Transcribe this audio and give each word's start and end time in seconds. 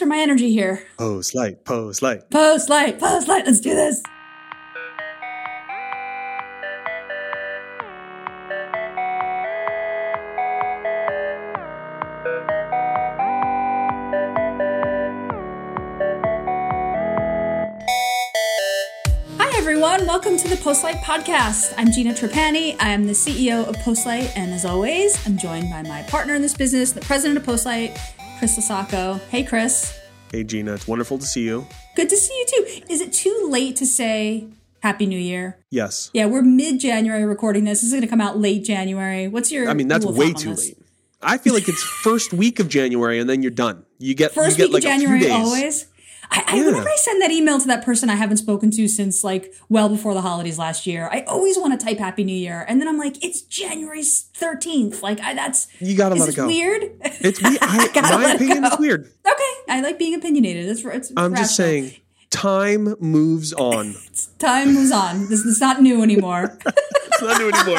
muster 0.00 0.08
my 0.08 0.18
energy 0.18 0.50
here. 0.50 0.82
Post 0.96 1.34
light, 1.34 1.64
post 1.64 2.00
light. 2.00 2.30
Post 2.30 2.70
light, 2.70 2.98
post 2.98 3.28
light. 3.28 3.44
Let's 3.44 3.60
do 3.60 3.74
this. 3.74 4.02
Hi, 19.36 19.58
everyone. 19.58 20.06
Welcome 20.06 20.38
to 20.38 20.48
the 20.48 20.56
Postlight 20.56 21.00
Podcast. 21.00 21.74
I'm 21.76 21.92
Gina 21.92 22.14
Trapani. 22.14 22.76
I 22.80 22.88
am 22.88 23.06
the 23.06 23.12
CEO 23.12 23.66
of 23.66 23.76
Postlight, 23.76 24.32
and 24.34 24.54
as 24.54 24.64
always, 24.64 25.26
I'm 25.26 25.36
joined 25.36 25.68
by 25.68 25.82
my 25.82 26.02
partner 26.04 26.34
in 26.34 26.40
this 26.40 26.54
business, 26.54 26.92
the 26.92 27.02
president 27.02 27.36
of 27.36 27.44
Postlight, 27.44 27.98
Chris 28.40 28.58
LoSacco. 28.58 29.20
Hey, 29.28 29.44
Chris. 29.44 30.00
Hey, 30.32 30.44
Gina, 30.44 30.72
it's 30.72 30.88
wonderful 30.88 31.18
to 31.18 31.26
see 31.26 31.44
you. 31.44 31.66
Good 31.94 32.08
to 32.08 32.16
see 32.16 32.32
you 32.32 32.46
too. 32.46 32.82
Is 32.88 33.02
it 33.02 33.12
too 33.12 33.48
late 33.50 33.76
to 33.76 33.84
say 33.84 34.48
Happy 34.82 35.04
New 35.04 35.18
Year? 35.18 35.58
Yes. 35.68 36.10
Yeah, 36.14 36.24
we're 36.24 36.40
mid 36.40 36.80
January 36.80 37.26
recording 37.26 37.64
this. 37.64 37.82
This 37.82 37.88
is 37.88 37.92
going 37.92 38.00
to 38.00 38.08
come 38.08 38.22
out 38.22 38.38
late 38.38 38.64
January. 38.64 39.28
What's 39.28 39.52
your? 39.52 39.68
I 39.68 39.74
mean, 39.74 39.88
that's 39.88 40.06
way 40.06 40.32
too 40.32 40.54
late. 40.54 40.78
I 41.20 41.36
feel 41.36 41.52
like 41.52 41.68
it's 41.68 41.82
first 42.02 42.32
week 42.32 42.60
of 42.60 42.70
January 42.70 43.18
and 43.18 43.28
then 43.28 43.42
you're 43.42 43.50
done. 43.50 43.84
You 43.98 44.14
get 44.14 44.32
First 44.32 44.56
you 44.56 44.64
get 44.64 44.72
week 44.72 44.84
like 44.84 44.94
of 44.94 45.02
January, 45.02 45.30
always. 45.30 45.86
I, 46.32 46.44
I 46.46 46.56
Yeah. 46.56 46.66
whenever 46.66 46.88
I 46.88 46.96
send 46.96 47.20
that 47.22 47.30
email 47.30 47.58
to 47.60 47.66
that 47.66 47.84
person 47.84 48.08
I 48.10 48.14
haven't 48.14 48.36
spoken 48.36 48.70
to 48.72 48.86
since 48.88 49.24
like 49.24 49.52
well 49.68 49.88
before 49.88 50.14
the 50.14 50.20
holidays 50.20 50.58
last 50.58 50.86
year, 50.86 51.08
I 51.12 51.22
always 51.22 51.58
want 51.58 51.78
to 51.78 51.84
type 51.84 51.98
Happy 51.98 52.22
New 52.24 52.36
Year, 52.36 52.64
and 52.68 52.80
then 52.80 52.88
I'm 52.88 52.98
like, 52.98 53.22
it's 53.24 53.42
January 53.42 54.02
thirteenth. 54.04 55.02
Like, 55.02 55.20
I, 55.20 55.34
that's 55.34 55.68
You 55.80 55.96
gotta 55.96 56.14
let 56.14 56.28
it 56.28 56.36
go. 56.36 56.46
weird? 56.46 56.82
It's 57.02 57.42
we, 57.42 57.58
I, 57.60 57.88
Gotta 57.92 58.18
my 58.18 58.32
opinion 58.34 58.64
is 58.64 58.78
weird. 58.78 59.02
okay, 59.26 59.52
I 59.68 59.80
like 59.82 59.98
being 59.98 60.14
opinionated. 60.14 60.66
It's, 60.68 60.84
it's 60.84 61.12
I'm 61.16 61.34
just 61.34 61.56
saying, 61.56 61.92
time 62.30 62.94
moves 63.00 63.52
on. 63.52 63.94
time 64.38 64.72
moves 64.74 64.92
on. 64.92 65.28
This 65.28 65.40
is 65.40 65.60
not 65.60 65.82
new 65.82 66.02
anymore. 66.02 66.58
It's 67.22 67.28
not 67.28 67.38
new 67.38 67.48
anymore. 67.50 67.78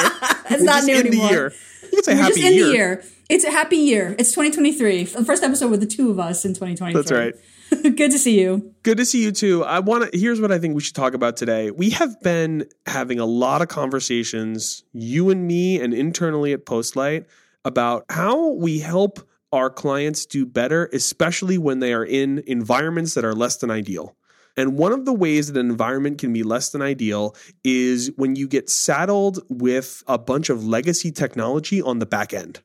It's 0.50 0.60
We're 0.60 0.64
not 0.66 0.74
just 0.76 0.86
new 0.86 0.94
in 1.00 1.06
anymore. 1.08 1.26
the 1.28 1.32
year. 1.34 1.52
You 1.82 1.88
can 1.90 2.02
say 2.04 2.14
We're 2.14 2.20
happy 2.22 2.34
just 2.34 2.46
in 2.46 2.52
year. 2.54 2.66
the 2.66 2.72
year. 2.72 3.04
It's 3.32 3.44
a 3.44 3.50
happy 3.50 3.78
year. 3.78 4.14
It's 4.18 4.32
2023. 4.32 5.04
The 5.04 5.24
first 5.24 5.42
episode 5.42 5.70
with 5.70 5.80
the 5.80 5.86
two 5.86 6.10
of 6.10 6.20
us 6.20 6.44
in 6.44 6.52
2023. 6.52 6.92
That's 6.92 7.10
right. 7.10 7.96
Good 7.96 8.10
to 8.10 8.18
see 8.18 8.38
you. 8.38 8.74
Good 8.82 8.98
to 8.98 9.06
see 9.06 9.24
you 9.24 9.32
too. 9.32 9.64
I 9.64 9.78
want 9.78 10.12
to. 10.12 10.18
Here's 10.18 10.38
what 10.38 10.52
I 10.52 10.58
think 10.58 10.74
we 10.74 10.82
should 10.82 10.94
talk 10.94 11.14
about 11.14 11.38
today. 11.38 11.70
We 11.70 11.88
have 11.90 12.20
been 12.20 12.68
having 12.84 13.18
a 13.18 13.24
lot 13.24 13.62
of 13.62 13.68
conversations, 13.68 14.84
you 14.92 15.30
and 15.30 15.46
me, 15.46 15.80
and 15.80 15.94
internally 15.94 16.52
at 16.52 16.66
Postlight, 16.66 17.24
about 17.64 18.04
how 18.10 18.50
we 18.50 18.80
help 18.80 19.26
our 19.50 19.70
clients 19.70 20.26
do 20.26 20.44
better, 20.44 20.90
especially 20.92 21.56
when 21.56 21.78
they 21.78 21.94
are 21.94 22.04
in 22.04 22.44
environments 22.46 23.14
that 23.14 23.24
are 23.24 23.34
less 23.34 23.56
than 23.56 23.70
ideal. 23.70 24.14
And 24.58 24.76
one 24.76 24.92
of 24.92 25.06
the 25.06 25.14
ways 25.14 25.50
that 25.50 25.58
an 25.58 25.70
environment 25.70 26.18
can 26.18 26.34
be 26.34 26.42
less 26.42 26.68
than 26.68 26.82
ideal 26.82 27.34
is 27.64 28.12
when 28.16 28.36
you 28.36 28.46
get 28.46 28.68
saddled 28.68 29.42
with 29.48 30.02
a 30.06 30.18
bunch 30.18 30.50
of 30.50 30.66
legacy 30.66 31.10
technology 31.10 31.80
on 31.80 31.98
the 31.98 32.04
back 32.04 32.34
end. 32.34 32.60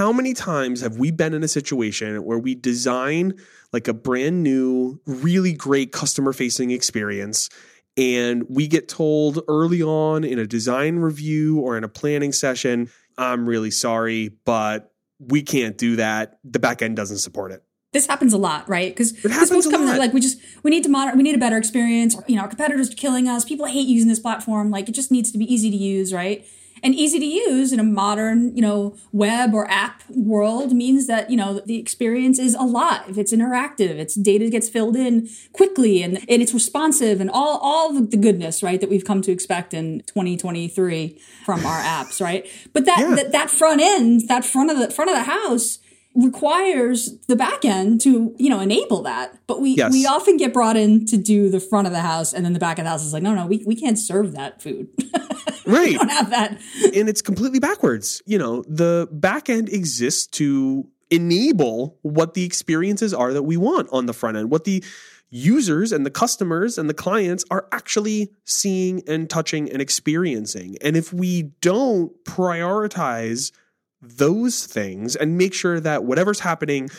How 0.00 0.14
many 0.14 0.32
times 0.32 0.80
have 0.80 0.96
we 0.96 1.10
been 1.10 1.34
in 1.34 1.42
a 1.42 1.48
situation 1.48 2.24
where 2.24 2.38
we 2.38 2.54
design 2.54 3.34
like 3.70 3.86
a 3.86 3.92
brand 3.92 4.42
new, 4.42 4.98
really 5.04 5.52
great 5.52 5.92
customer 5.92 6.32
facing 6.32 6.70
experience. 6.70 7.50
And 7.98 8.46
we 8.48 8.66
get 8.66 8.88
told 8.88 9.40
early 9.46 9.82
on 9.82 10.24
in 10.24 10.38
a 10.38 10.46
design 10.46 11.00
review 11.00 11.60
or 11.60 11.76
in 11.76 11.84
a 11.84 11.88
planning 11.88 12.32
session, 12.32 12.88
I'm 13.18 13.46
really 13.46 13.70
sorry, 13.70 14.30
but 14.46 14.90
we 15.18 15.42
can't 15.42 15.76
do 15.76 15.96
that. 15.96 16.38
The 16.44 16.60
back 16.60 16.80
end 16.80 16.96
doesn't 16.96 17.18
support 17.18 17.52
it. 17.52 17.62
This 17.92 18.06
happens 18.06 18.32
a 18.32 18.38
lot, 18.38 18.66
right? 18.70 18.90
Because 18.90 19.22
happens 19.22 19.50
most 19.50 19.66
a 19.66 19.76
lot. 19.76 19.98
like, 19.98 20.14
we 20.14 20.20
just 20.22 20.40
we 20.62 20.70
need 20.70 20.84
to 20.84 20.88
monitor, 20.88 21.14
we 21.14 21.24
need 21.24 21.34
a 21.34 21.38
better 21.38 21.58
experience. 21.58 22.16
You 22.26 22.36
know, 22.36 22.42
our 22.42 22.48
competitors 22.48 22.90
are 22.90 22.96
killing 22.96 23.28
us. 23.28 23.44
People 23.44 23.66
hate 23.66 23.86
using 23.86 24.08
this 24.08 24.20
platform. 24.20 24.70
Like, 24.70 24.88
it 24.88 24.92
just 24.92 25.10
needs 25.10 25.30
to 25.32 25.36
be 25.36 25.44
easy 25.52 25.70
to 25.70 25.76
use, 25.76 26.10
right? 26.14 26.46
And 26.82 26.94
easy 26.94 27.18
to 27.18 27.26
use 27.26 27.72
in 27.72 27.80
a 27.80 27.84
modern, 27.84 28.56
you 28.56 28.62
know, 28.62 28.96
web 29.12 29.54
or 29.54 29.70
app 29.70 30.02
world 30.08 30.72
means 30.72 31.06
that 31.08 31.30
you 31.30 31.36
know 31.36 31.60
the 31.66 31.78
experience 31.78 32.38
is 32.38 32.54
alive. 32.54 33.18
It's 33.18 33.32
interactive. 33.32 33.98
Its 33.98 34.14
data 34.14 34.48
gets 34.50 34.68
filled 34.68 34.96
in 34.96 35.28
quickly, 35.52 36.02
and 36.02 36.16
and 36.28 36.40
it's 36.42 36.54
responsive, 36.54 37.20
and 37.20 37.30
all 37.30 37.58
all 37.62 37.92
the 37.92 38.16
goodness, 38.16 38.62
right, 38.62 38.80
that 38.80 38.88
we've 38.90 39.04
come 39.04 39.20
to 39.22 39.32
expect 39.32 39.74
in 39.74 40.00
2023 40.06 41.18
from 41.44 41.64
our 41.66 41.80
apps, 41.80 42.20
right? 42.20 42.46
But 42.72 42.84
that, 42.86 42.98
Yeah. 43.00 43.14
that 43.16 43.32
that 43.32 43.50
front 43.50 43.80
end, 43.80 44.28
that 44.28 44.44
front 44.44 44.70
of 44.70 44.78
the 44.78 44.90
front 44.90 45.10
of 45.10 45.16
the 45.16 45.24
house 45.24 45.78
requires 46.14 47.18
the 47.28 47.36
back 47.36 47.64
end 47.64 48.00
to 48.00 48.34
you 48.36 48.50
know 48.50 48.58
enable 48.58 49.00
that 49.02 49.38
but 49.46 49.60
we 49.60 49.70
Yes. 49.76 49.92
we 49.92 50.06
often 50.06 50.36
get 50.36 50.52
brought 50.52 50.76
in 50.76 51.06
to 51.06 51.16
do 51.16 51.48
the 51.48 51.60
front 51.60 51.86
of 51.86 51.92
the 51.92 52.00
house 52.00 52.32
and 52.32 52.44
then 52.44 52.52
the 52.52 52.58
back 52.58 52.78
of 52.80 52.84
the 52.84 52.90
house 52.90 53.04
is 53.04 53.12
like 53.12 53.22
no 53.22 53.32
no 53.32 53.46
we, 53.46 53.62
we 53.64 53.76
can't 53.76 53.96
serve 53.96 54.32
that 54.32 54.60
food 54.60 54.88
Right. 55.70 55.88
we 55.90 55.96
don't 55.96 56.08
have 56.08 56.30
that 56.30 56.60
and 56.94 57.08
it's 57.08 57.22
completely 57.22 57.58
backwards. 57.58 58.22
You 58.26 58.38
know, 58.38 58.62
the 58.68 59.08
back 59.10 59.48
end 59.48 59.68
exists 59.68 60.26
to 60.38 60.88
enable 61.10 61.98
what 62.02 62.34
the 62.34 62.44
experiences 62.44 63.12
are 63.12 63.32
that 63.32 63.42
we 63.42 63.56
want 63.56 63.88
on 63.92 64.06
the 64.06 64.12
front 64.12 64.36
end, 64.36 64.50
what 64.50 64.64
the 64.64 64.84
users 65.30 65.92
and 65.92 66.04
the 66.04 66.10
customers 66.10 66.76
and 66.76 66.90
the 66.90 66.94
clients 66.94 67.44
are 67.50 67.66
actually 67.72 68.30
seeing 68.44 69.02
and 69.08 69.30
touching 69.30 69.70
and 69.70 69.80
experiencing. 69.80 70.76
And 70.80 70.96
if 70.96 71.12
we 71.12 71.42
don't 71.60 72.12
prioritize 72.24 73.52
those 74.02 74.66
things 74.66 75.14
and 75.14 75.38
make 75.38 75.54
sure 75.54 75.78
that 75.80 76.04
whatever's 76.04 76.40
happening 76.40 76.90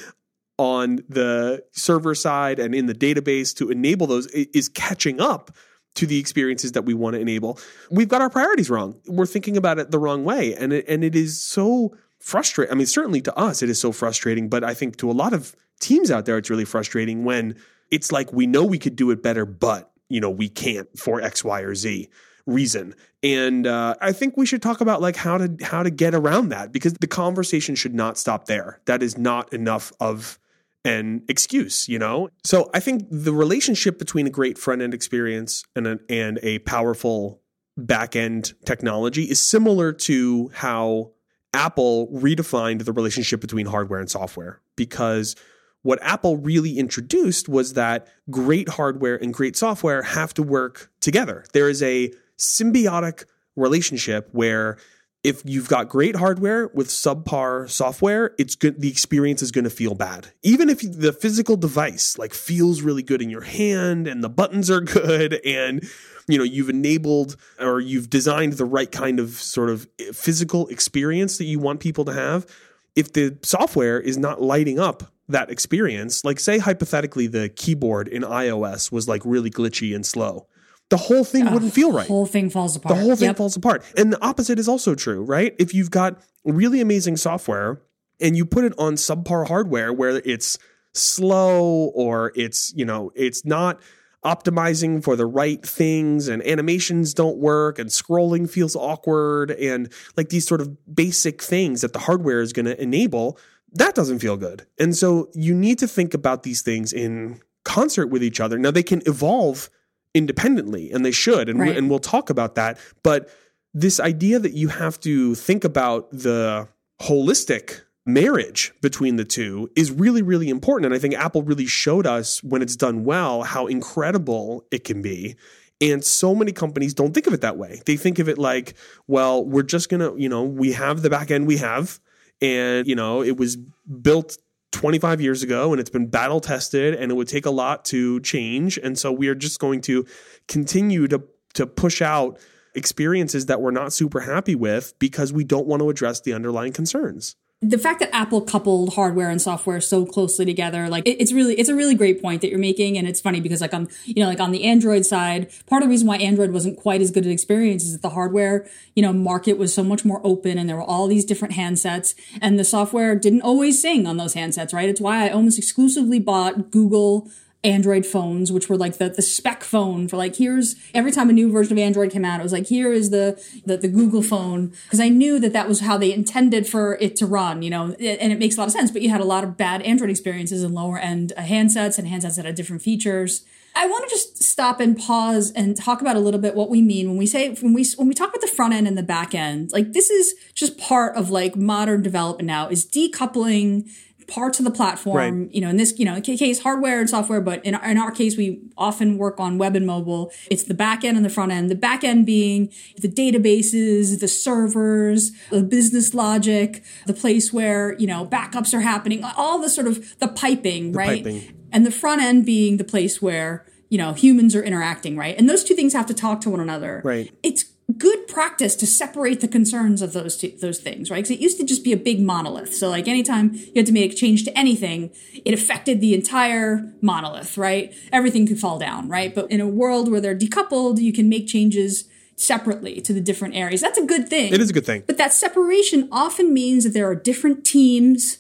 on 0.58 1.00
the 1.10 1.64
server 1.72 2.14
side 2.14 2.60
and 2.60 2.76
in 2.76 2.86
the 2.86 2.94
database 2.94 3.56
to 3.56 3.70
enable 3.70 4.08
those 4.08 4.28
is 4.28 4.70
catching 4.70 5.20
up 5.20 5.52
to 5.96 6.06
the 6.06 6.20
experiences 6.20 6.72
that 6.74 6.84
we 6.84 6.94
want 6.94 7.16
to 7.16 7.20
enable. 7.20 7.60
We've 7.90 8.08
got 8.08 8.22
our 8.22 8.30
priorities 8.30 8.70
wrong. 8.70 9.00
We're 9.08 9.26
thinking 9.26 9.58
about 9.58 9.80
it 9.80 9.92
the 9.92 10.00
wrong 10.00 10.24
way 10.24 10.56
and 10.56 10.74
it, 10.74 10.86
and 10.88 11.04
it 11.04 11.16
is 11.16 11.42
so 11.42 11.96
frustrating. 12.20 12.72
I 12.72 12.76
mean 12.76 12.88
certainly 12.88 13.22
to 13.22 13.38
us 13.38 13.62
it 13.62 13.70
is 13.70 13.80
so 13.80 13.92
frustrating, 13.92 14.50
but 14.50 14.64
I 14.64 14.74
think 14.74 14.98
to 14.98 15.10
a 15.10 15.14
lot 15.14 15.34
of 15.34 15.56
teams 15.80 16.12
out 16.12 16.26
there 16.26 16.38
it's 16.38 16.50
really 16.50 16.66
frustrating 16.66 17.26
when 17.26 17.56
it's 17.90 18.12
like 18.12 18.32
we 18.32 18.48
know 18.48 18.64
we 18.64 18.80
could 18.80 18.96
do 18.96 19.12
it 19.12 19.22
better 19.22 19.46
but 19.46 19.92
you 20.08 20.22
know 20.22 20.30
we 20.30 20.48
can't 20.48 20.88
for 20.98 21.22
X 21.22 21.44
Y 21.44 21.62
or 21.62 21.76
Z 21.76 22.10
reason. 22.46 22.96
And 23.24 23.68
uh, 23.68 23.96
I 24.02 24.12
think 24.12 24.36
we 24.38 24.46
should 24.46 24.62
talk 24.62 24.82
about 24.82 25.02
like 25.02 25.16
how 25.16 25.38
to 25.38 25.56
how 25.62 25.84
to 25.84 25.90
get 25.90 26.16
around 26.16 26.50
that 26.50 26.72
because 26.72 26.94
the 26.94 27.08
conversation 27.08 27.76
should 27.76 27.94
not 27.94 28.18
stop 28.18 28.46
there. 28.46 28.80
That 28.86 29.04
is 29.04 29.18
not 29.18 29.54
enough 29.54 29.92
of 30.00 30.40
an 30.84 31.24
excuse, 31.28 31.88
you 31.88 32.00
know? 32.00 32.30
So 32.44 32.70
I 32.74 32.80
think 32.80 33.06
the 33.10 33.34
relationship 33.34 34.00
between 34.00 34.28
a 34.28 34.30
great 34.30 34.58
front 34.58 34.82
end 34.82 34.94
experience 34.94 35.64
and 35.76 35.88
a, 35.88 36.00
and 36.10 36.40
a 36.42 36.60
powerful 36.60 37.42
back 37.78 38.16
end 38.16 38.54
technology 38.66 39.24
is 39.24 39.42
similar 39.42 39.94
to 39.94 40.50
how 40.54 41.12
Apple 41.54 42.08
redefined 42.08 42.86
the 42.86 42.94
relationship 42.94 43.42
between 43.42 43.66
hardware 43.66 44.00
and 44.00 44.10
software 44.10 44.62
because 44.76 45.36
what 45.84 46.00
Apple 46.02 46.38
really 46.38 46.78
introduced 46.78 47.50
was 47.50 47.74
that 47.74 48.08
great 48.30 48.70
hardware 48.70 49.16
and 49.16 49.34
great 49.34 49.56
software 49.56 50.04
have 50.04 50.34
to 50.36 50.44
work 50.44 50.92
together. 51.02 51.44
There 51.54 51.70
is 51.70 51.82
a 51.82 52.14
symbiotic 52.38 53.26
relationship 53.56 54.30
where 54.32 54.78
if 55.24 55.44
you've 55.46 55.68
got 55.68 55.88
great 55.88 56.16
hardware 56.16 56.70
with 56.74 56.88
subpar 56.88 57.70
software, 57.70 58.34
it's 58.40 58.56
good. 58.56 58.82
The 58.82 58.90
experience 58.90 59.42
is 59.42 59.52
going 59.52 59.66
to 59.66 59.70
feel 59.70 59.94
bad, 59.94 60.32
even 60.42 60.70
if 60.70 60.80
the 60.82 61.14
physical 61.14 61.58
device 61.58 62.18
like 62.18 62.34
feels 62.34 62.82
really 62.82 63.04
good 63.04 63.22
in 63.22 63.30
your 63.30 63.42
hand 63.42 64.08
and 64.08 64.24
the 64.24 64.30
buttons 64.30 64.72
are 64.72 64.82
good, 64.82 65.40
and 65.46 65.88
you 66.28 66.38
know 66.38 66.44
you've 66.44 66.70
enabled 66.70 67.36
or 67.60 67.80
you've 67.80 68.10
designed 68.10 68.54
the 68.54 68.66
right 68.66 68.92
kind 68.92 69.20
of 69.20 69.32
sort 69.32 69.70
of 69.70 69.88
eh, 70.00 70.12
physical 70.12 70.68
experience 70.68 71.38
that 71.38 71.46
you 71.46 71.60
want 71.60 71.80
people 71.80 72.06
to 72.06 72.14
have. 72.14 72.48
If 72.96 73.14
the 73.14 73.38
software 73.44 74.00
is 74.00 74.18
not 74.18 74.42
lighting 74.42 74.80
up 74.80 75.04
that 75.30 75.52
experience, 75.52 76.26
like 76.26 76.40
say 76.40 76.58
hypothetically 76.58 77.28
the 77.28 77.48
keyboard 77.50 78.08
in 78.08 78.24
iOS 78.24 78.92
was 78.92 79.08
like 79.08 79.22
really 79.24 79.52
glitchy 79.52 79.96
and 79.96 80.06
slow, 80.06 80.48
the 80.92 80.98
whole 80.98 81.24
thing 81.24 81.52
wouldn't 81.52 81.74
feel 81.74 81.92
right 81.92 82.06
the 82.08 82.14
whole 82.14 82.26
thing 82.28 82.50
falls 82.50 82.76
apart 82.76 82.96
the 82.96 83.02
whole 83.02 83.16
thing 83.16 83.30
Yep. 83.30 83.38
falls 83.38 83.56
apart. 83.56 83.84
And 83.98 84.14
the 84.14 84.24
opposite 84.24 84.60
is 84.60 84.68
also 84.68 84.94
true, 84.94 85.24
right? 85.24 85.56
If 85.58 85.74
you've 85.74 85.90
got 85.90 86.22
really 86.46 86.82
amazing 86.82 87.18
software 87.18 87.82
and 88.20 88.36
you 88.38 88.46
put 88.46 88.64
it 88.66 88.74
on 88.78 88.96
subpar 88.96 89.48
hardware 89.48 89.92
where 89.92 90.22
it's 90.26 90.58
slow 90.94 91.92
or 91.96 92.32
it's, 92.36 92.74
you 92.76 92.86
know, 92.86 93.12
it's 93.16 93.46
not 93.46 93.80
optimizing 94.24 95.04
for 95.04 95.16
the 95.16 95.26
right 95.26 95.66
things 95.66 96.28
and 96.28 96.46
animations 96.46 97.14
don't 97.14 97.38
work 97.38 97.80
and 97.80 97.90
scrolling 97.90 98.48
feels 98.50 98.76
awkward 98.76 99.50
and 99.52 99.92
like 100.16 100.30
these 100.30 100.46
sort 100.48 100.62
of 100.62 100.70
basic 100.94 101.42
things 101.42 101.82
that 101.82 101.94
the 101.94 102.00
hardware 102.00 102.42
is 102.42 102.54
going 102.54 102.66
to 102.68 102.80
enable, 102.82 103.40
that 103.74 103.96
doesn't 103.96 104.20
feel 104.20 104.38
good. 104.38 104.68
And 104.78 104.96
so 104.96 105.30
you 105.34 105.56
need 105.56 105.80
to 105.80 105.88
think 105.88 106.14
about 106.14 106.44
these 106.44 106.62
things 106.62 106.94
in 106.94 107.42
concert 107.64 108.08
with 108.08 108.24
each 108.24 108.40
other. 108.40 108.60
Now 108.60 108.72
they 108.72 108.84
can 108.84 109.02
evolve 109.06 109.70
independently 110.14 110.92
and 110.92 111.06
they 111.06 111.12
should 111.12 111.48
and, 111.48 111.60
we, 111.60 111.70
and 111.76 111.90
we'll 111.90 112.00
talk 112.00 112.30
about 112.30 112.56
that 112.56 112.78
but 113.02 113.30
this 113.74 114.00
idea 114.00 114.40
that 114.40 114.54
you 114.54 114.68
have 114.68 115.00
to 115.00 115.36
think 115.36 115.64
about 115.64 116.10
the 116.12 116.68
holistic 117.02 117.82
marriage 118.06 118.74
between 118.82 119.16
the 119.16 119.26
two 119.26 119.70
is 119.76 119.92
really, 119.92 120.22
really 120.22 120.50
important. 120.50 120.88
And 120.88 120.96
I 120.96 121.00
think 121.00 121.14
Apple 121.16 121.44
really 121.44 121.66
showed 121.66 122.08
us 122.08 122.44
when 122.44 122.62
it's 122.62 122.76
done 122.76 123.04
well 123.04 123.44
how 123.44 123.68
incredible 123.68 124.66
it 124.72 124.84
can 124.84 125.02
be. 125.02 125.36
And 125.80 126.04
so 126.04 126.36
many 126.36 126.52
companies 126.52 126.94
don't 126.94 127.14
think 127.14 127.28
of 127.28 127.34
it 127.34 127.42
that 127.42 127.58
way. 127.58 127.82
They 127.86 127.98
think 127.98 128.20
of 128.20 128.30
it 128.30 128.38
like, 128.38 128.76
well, 129.08 129.44
we're 129.44 129.64
just 129.64 129.90
going 129.90 130.02
to, 130.02 130.20
you 130.22 130.30
know, 130.30 130.44
we 130.44 130.74
have 130.74 131.02
the 131.02 131.10
back 131.10 131.32
end 131.32 131.48
we 131.48 131.58
have. 131.58 132.00
And, 132.40 132.88
you 132.88 132.96
know, 132.96 133.24
it 133.24 133.38
was 133.38 133.56
built 133.56 134.38
25 134.72 135.22
years 135.22 135.44
ago 135.44 135.72
and 135.72 135.80
it's 135.80 135.90
been 135.90 136.08
battle 136.08 136.40
tested 136.40 136.96
and 136.96 137.12
it 137.12 137.16
would 137.16 137.28
take 137.28 137.46
a 137.46 137.52
lot 137.52 137.86
to 137.86 138.20
change. 138.22 138.78
And 138.78 138.98
so 138.98 139.12
we 139.12 139.28
are 139.28 139.36
just 139.36 139.60
going 139.60 139.82
to 139.82 140.06
continue 140.48 141.08
to, 141.08 141.24
to 141.54 141.68
push 141.68 142.02
out 142.02 142.40
experiences 142.74 143.48
that 143.48 143.62
we're 143.62 143.72
not 143.72 143.92
super 143.92 144.22
happy 144.22 144.56
with 144.56 144.98
because 144.98 145.34
we 145.34 145.44
don't 145.44 145.68
want 145.68 145.82
to 145.82 145.90
address 145.90 146.22
the 146.22 146.34
underlying 146.34 146.72
concerns 146.72 147.36
the 147.64 147.78
fact 147.78 148.00
that 148.00 148.14
Apple 148.14 148.42
coupled 148.42 148.96
hardware 148.96 149.30
and 149.30 149.40
software 149.40 149.80
so 149.80 150.04
closely 150.04 150.46
together, 150.46 150.90
like 150.90 151.08
it, 151.08 151.22
it's 151.22 151.32
really, 151.32 151.54
it's 151.60 151.70
a 151.70 151.76
really 151.76 151.94
great 151.94 152.20
point 152.20 152.42
that 152.42 152.50
you're 152.50 152.58
making. 152.58 152.98
And 152.98 153.08
it's 153.08 153.22
funny 153.22 153.40
because 153.40 153.62
like 153.62 153.74
on, 153.74 153.88
you 154.06 154.24
know, 154.24 154.28
like 154.28 154.40
on 154.40 154.52
the 154.52 154.64
Android 154.64 155.06
side, 155.06 155.52
part 155.68 155.84
of 155.84 155.88
the 155.88 155.92
reason 155.92 156.08
why 156.08 156.18
Android 156.18 156.52
wasn't 156.52 156.78
quite 156.78 157.02
as 157.02 157.12
good 157.12 157.24
an 157.24 157.32
experience 157.32 157.84
is 157.84 157.94
that 157.94 158.02
the 158.02 158.10
hardware, 158.10 158.68
you 158.96 159.04
know, 159.04 159.14
market 159.14 159.60
was 159.60 159.72
so 159.72 159.84
much 159.84 160.04
more 160.04 160.20
open 160.24 160.58
and 160.58 160.68
there 160.68 160.76
were 160.76 160.82
all 160.82 161.08
these 161.08 161.24
different 161.24 161.54
handsets 161.54 162.16
and 162.42 162.58
the 162.58 162.64
software 162.64 163.16
didn't 163.16 163.42
always 163.42 163.80
sing 163.80 164.08
on 164.08 164.18
those 164.18 164.34
handsets, 164.34 164.74
right? 164.74 164.90
It's 164.90 165.02
why 165.02 165.26
I 165.26 165.30
almost 165.30 165.60
exclusively 165.60 166.18
bought 166.18 166.72
Google 166.72 167.30
Android 167.64 168.06
phones, 168.06 168.52
which 168.52 168.70
were 168.70 168.78
like 168.78 168.98
the, 168.98 169.10
the 169.10 169.22
spec 169.22 169.64
phone 169.64 170.08
for 170.08 170.18
like, 170.18 170.36
here's 170.36 170.76
every 170.94 171.12
time 171.12 171.30
a 171.30 171.34
new 171.34 171.52
version 171.52 171.74
of 171.74 171.78
Android 171.78 172.12
came 172.12 172.26
out, 172.26 172.40
it 172.40 172.44
was 172.44 172.52
like, 172.52 172.68
here 172.68 172.92
is 172.92 173.12
the, 173.12 173.42
the, 173.66 173.78
the 173.78 173.88
Google 173.88 174.24
phone. 174.24 174.74
Cause 174.90 175.00
I 175.00 175.10
knew 175.10 175.40
that 175.40 175.54
that 175.54 175.68
was 175.68 175.82
how 175.82 175.98
they 175.98 176.12
intended 176.12 176.68
for 176.68 176.98
it 177.00 177.16
to 177.18 177.28
run, 177.28 177.62
you 177.62 177.70
know, 177.70 177.94
and 178.00 178.32
it 178.32 178.40
makes 178.40 178.58
a 178.58 178.60
lot 178.60 178.68
of 178.68 178.72
sense, 178.72 178.90
but 178.90 179.04
you 179.04 179.10
had 179.10 179.22
a 179.22 179.26
lot 179.26 179.44
of 179.44 179.58
bad 179.58 179.84
Android 179.84 180.10
experiences 180.10 180.64
in 180.64 180.74
lower 180.74 180.98
end 180.98 181.34
uh, 181.38 181.42
handsets 181.42 182.00
and 182.00 182.08
handsets 182.08 182.38
that 182.38 182.46
had 182.46 182.56
different 182.56 182.82
features. 182.82 183.46
I 183.74 183.88
want 183.88 184.04
to 184.04 184.10
just 184.10 184.44
stop 184.44 184.80
and 184.80 184.98
pause 184.98 185.52
and 185.52 185.78
talk 185.78 186.02
about 186.02 186.16
a 186.16 186.20
little 186.20 186.40
bit 186.40 186.56
what 186.56 186.70
we 186.70 186.82
mean 186.82 187.08
when 187.08 187.18
we 187.18 187.26
say 187.26 187.54
when 187.54 187.74
we 187.74 187.86
when 187.96 188.08
we 188.08 188.14
talk 188.14 188.30
about 188.30 188.42
the 188.42 188.48
front 188.48 188.74
end 188.74 188.88
and 188.88 188.98
the 188.98 189.04
back 189.04 189.34
end. 189.34 189.72
Like 189.72 189.94
this 189.94 190.10
is 190.10 190.36
just 190.54 190.78
part 190.78 191.16
of 191.16 191.30
like 191.30 191.56
modern 191.56 192.02
development 192.02 192.48
now 192.48 192.68
is 192.68 192.86
decoupling 192.86 193.90
parts 194.32 194.60
of 194.60 194.66
the 194.66 194.72
platform, 194.72 195.42
right. 195.42 195.54
you 195.54 195.60
know, 195.60 195.70
in 195.70 195.76
this, 195.76 196.00
you 196.00 196.06
know, 196.06 196.20
case 196.22 196.60
hardware 196.60 197.02
and 197.02 197.10
software, 197.10 197.42
but 197.42 197.64
in, 197.66 197.76
in 197.76 197.98
our 197.98 198.12
case, 198.12 198.38
we 198.38 198.62
often 198.78 199.18
work 199.18 199.40
on 199.40 199.58
web 199.58 199.76
and 199.76 199.86
mobile. 199.86 200.32
It's 200.50 200.64
the 200.64 200.74
back 200.74 201.04
end 201.04 201.18
and 201.18 201.26
the 201.26 201.30
front 201.30 201.52
end. 201.52 201.70
The 201.70 201.76
back 201.76 202.04
end 202.04 202.26
being 202.26 202.72
the 202.98 203.10
databases, 203.10 204.20
the 204.22 204.28
servers, 204.30 205.32
the 205.50 205.62
business 205.62 206.14
logic, 206.14 206.84
the 207.06 207.14
place 207.14 207.52
where, 207.52 207.98
you 208.00 208.08
know, 208.08 208.26
backups 208.26 208.74
are 208.74 208.80
happening, 208.80 209.24
all 209.24 209.60
the 209.60 209.70
sort 209.70 209.88
of 209.88 210.18
the 210.20 210.30
piping, 210.30 210.94
the 210.94 210.98
right? 210.98 211.24
Piping. 211.24 211.58
And 211.74 211.86
the 211.86 211.92
front 211.92 212.22
end 212.22 212.46
being 212.46 212.78
the 212.78 212.84
place 212.84 213.22
where, 213.22 213.66
you 213.90 213.98
know, 213.98 214.14
humans 214.14 214.56
are 214.56 214.64
interacting, 214.64 215.18
right? 215.18 215.38
And 215.38 215.50
those 215.50 215.64
two 215.64 215.76
things 215.76 215.94
have 215.94 216.06
to 216.06 216.14
talk 216.14 216.40
to 216.42 216.50
one 216.50 216.62
another. 216.62 217.02
Right. 217.04 217.30
It's 217.44 217.66
good 218.02 218.28
practice 218.28 218.76
to 218.76 218.88
separate 218.88 219.42
the 219.42 219.48
concerns 219.48 220.02
of 220.02 220.12
those 220.14 220.36
two, 220.36 220.52
those 220.60 220.80
things, 220.80 221.12
right? 221.12 221.18
Because 221.18 221.30
it 221.30 221.40
used 221.40 221.60
to 221.60 221.64
just 221.64 221.84
be 221.84 221.94
a 221.94 221.98
big 221.98 222.20
monolith. 222.20 222.74
So 222.74 222.90
like 222.90 223.08
anytime 223.08 223.54
you 223.54 223.74
had 223.76 223.86
to 223.86 223.92
make 223.92 224.14
a 224.14 224.16
change 224.16 224.44
to 224.46 224.58
anything, 224.58 225.12
it 225.46 225.54
affected 225.54 226.02
the 226.02 226.16
entire 226.16 226.92
monolith, 227.00 227.60
right? 227.60 227.94
Everything 228.12 228.48
could 228.48 228.60
fall 228.60 228.80
down, 228.80 229.08
right? 229.08 229.36
But 229.36 229.52
in 229.52 229.62
a 229.62 229.68
world 229.68 230.10
where 230.10 230.20
they're 230.20 230.38
decoupled, 230.38 231.00
you 231.00 231.14
can 231.14 231.30
make 231.30 231.48
changes 231.48 232.06
separately 232.36 233.02
to 233.02 233.14
the 233.14 233.22
different 233.22 233.54
areas. 233.54 233.82
That's 233.82 234.00
a 234.00 234.06
good 234.06 234.28
thing. 234.28 234.52
It 234.52 234.60
is 234.60 234.72
a 234.72 234.74
good 234.74 234.86
thing. 234.86 235.04
But 235.06 235.18
that 235.18 235.32
separation 235.32 236.10
often 236.12 236.52
means 236.52 236.84
that 236.84 236.94
there 236.94 237.08
are 237.08 237.14
different 237.14 237.64
teams 237.64 238.40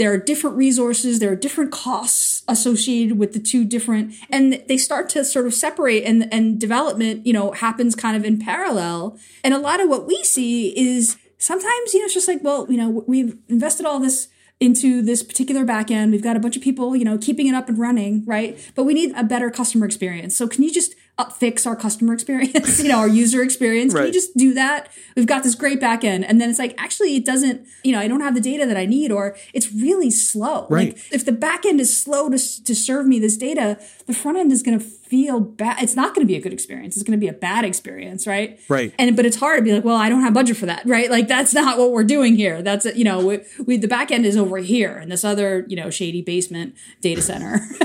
there 0.00 0.10
are 0.10 0.16
different 0.16 0.56
resources, 0.56 1.18
there 1.18 1.30
are 1.30 1.36
different 1.36 1.70
costs 1.70 2.42
associated 2.48 3.18
with 3.18 3.34
the 3.34 3.38
two 3.38 3.66
different, 3.66 4.14
and 4.30 4.64
they 4.66 4.78
start 4.78 5.10
to 5.10 5.22
sort 5.22 5.46
of 5.46 5.52
separate 5.52 6.04
and, 6.04 6.26
and 6.32 6.58
development, 6.58 7.26
you 7.26 7.34
know, 7.34 7.52
happens 7.52 7.94
kind 7.94 8.16
of 8.16 8.24
in 8.24 8.38
parallel. 8.38 9.18
And 9.44 9.52
a 9.52 9.58
lot 9.58 9.78
of 9.78 9.90
what 9.90 10.06
we 10.06 10.24
see 10.24 10.70
is 10.70 11.18
sometimes, 11.36 11.92
you 11.92 12.00
know, 12.00 12.06
it's 12.06 12.14
just 12.14 12.28
like, 12.28 12.42
well, 12.42 12.66
you 12.70 12.78
know, 12.78 13.04
we've 13.06 13.36
invested 13.50 13.84
all 13.84 14.00
this 14.00 14.28
into 14.58 15.02
this 15.02 15.22
particular 15.22 15.66
backend. 15.66 16.12
We've 16.12 16.22
got 16.22 16.34
a 16.34 16.40
bunch 16.40 16.56
of 16.56 16.62
people, 16.62 16.96
you 16.96 17.04
know, 17.04 17.18
keeping 17.18 17.46
it 17.46 17.54
up 17.54 17.68
and 17.68 17.78
running, 17.78 18.24
right? 18.24 18.58
But 18.74 18.84
we 18.84 18.94
need 18.94 19.12
a 19.14 19.22
better 19.22 19.50
customer 19.50 19.84
experience. 19.84 20.34
So 20.34 20.48
can 20.48 20.64
you 20.64 20.72
just 20.72 20.94
fix 21.28 21.66
our 21.66 21.76
customer 21.76 22.12
experience, 22.12 22.80
you 22.82 22.88
know, 22.88 22.98
our 22.98 23.08
user 23.08 23.42
experience? 23.42 23.94
Can 23.94 24.06
you 24.06 24.12
just 24.12 24.36
do 24.36 24.54
that? 24.54 24.90
We've 25.16 25.26
got 25.26 25.42
this 25.42 25.54
great 25.54 25.80
backend. 25.80 26.24
And 26.26 26.40
then 26.40 26.50
it's 26.50 26.58
like, 26.58 26.74
actually, 26.78 27.16
it 27.16 27.24
doesn't, 27.24 27.66
you 27.84 27.92
know, 27.92 28.00
I 28.00 28.08
don't 28.08 28.20
have 28.20 28.34
the 28.34 28.40
data 28.40 28.66
that 28.66 28.76
I 28.76 28.86
need, 28.86 29.12
or 29.12 29.36
it's 29.52 29.72
really 29.72 30.10
slow. 30.10 30.66
Right. 30.68 30.94
Like, 30.94 31.12
if 31.12 31.24
the 31.24 31.32
backend 31.32 31.80
is 31.80 31.96
slow 31.96 32.28
to, 32.28 32.64
to 32.64 32.74
serve 32.74 33.06
me 33.06 33.18
this 33.18 33.36
data, 33.36 33.78
the 34.06 34.14
front 34.14 34.38
end 34.38 34.52
is 34.52 34.62
going 34.62 34.78
to 34.78 34.84
feel 35.10 35.40
bad. 35.40 35.82
It's 35.82 35.96
not 35.96 36.14
going 36.14 36.24
to 36.24 36.30
be 36.30 36.36
a 36.36 36.40
good 36.40 36.52
experience. 36.52 36.96
It's 36.96 37.02
going 37.02 37.18
to 37.18 37.20
be 37.20 37.26
a 37.26 37.32
bad 37.32 37.64
experience, 37.64 38.28
right? 38.28 38.60
Right. 38.68 38.94
And 38.96 39.16
but 39.16 39.26
it's 39.26 39.36
hard 39.36 39.58
to 39.58 39.62
be 39.64 39.72
like, 39.72 39.84
well, 39.84 39.96
I 39.96 40.08
don't 40.08 40.22
have 40.22 40.32
budget 40.32 40.56
for 40.56 40.66
that, 40.66 40.86
right? 40.86 41.10
Like 41.10 41.26
that's 41.26 41.52
not 41.52 41.76
what 41.76 41.90
we're 41.90 42.04
doing 42.04 42.36
here. 42.36 42.62
That's 42.62 42.86
you 42.94 43.04
know, 43.04 43.26
we, 43.26 43.40
we 43.66 43.76
the 43.76 43.88
back 43.88 44.12
end 44.12 44.24
is 44.24 44.36
over 44.36 44.58
here 44.58 44.98
in 44.98 45.08
this 45.08 45.24
other 45.24 45.66
you 45.68 45.76
know 45.76 45.90
shady 45.90 46.22
basement 46.22 46.76
data 47.00 47.20
center 47.20 47.54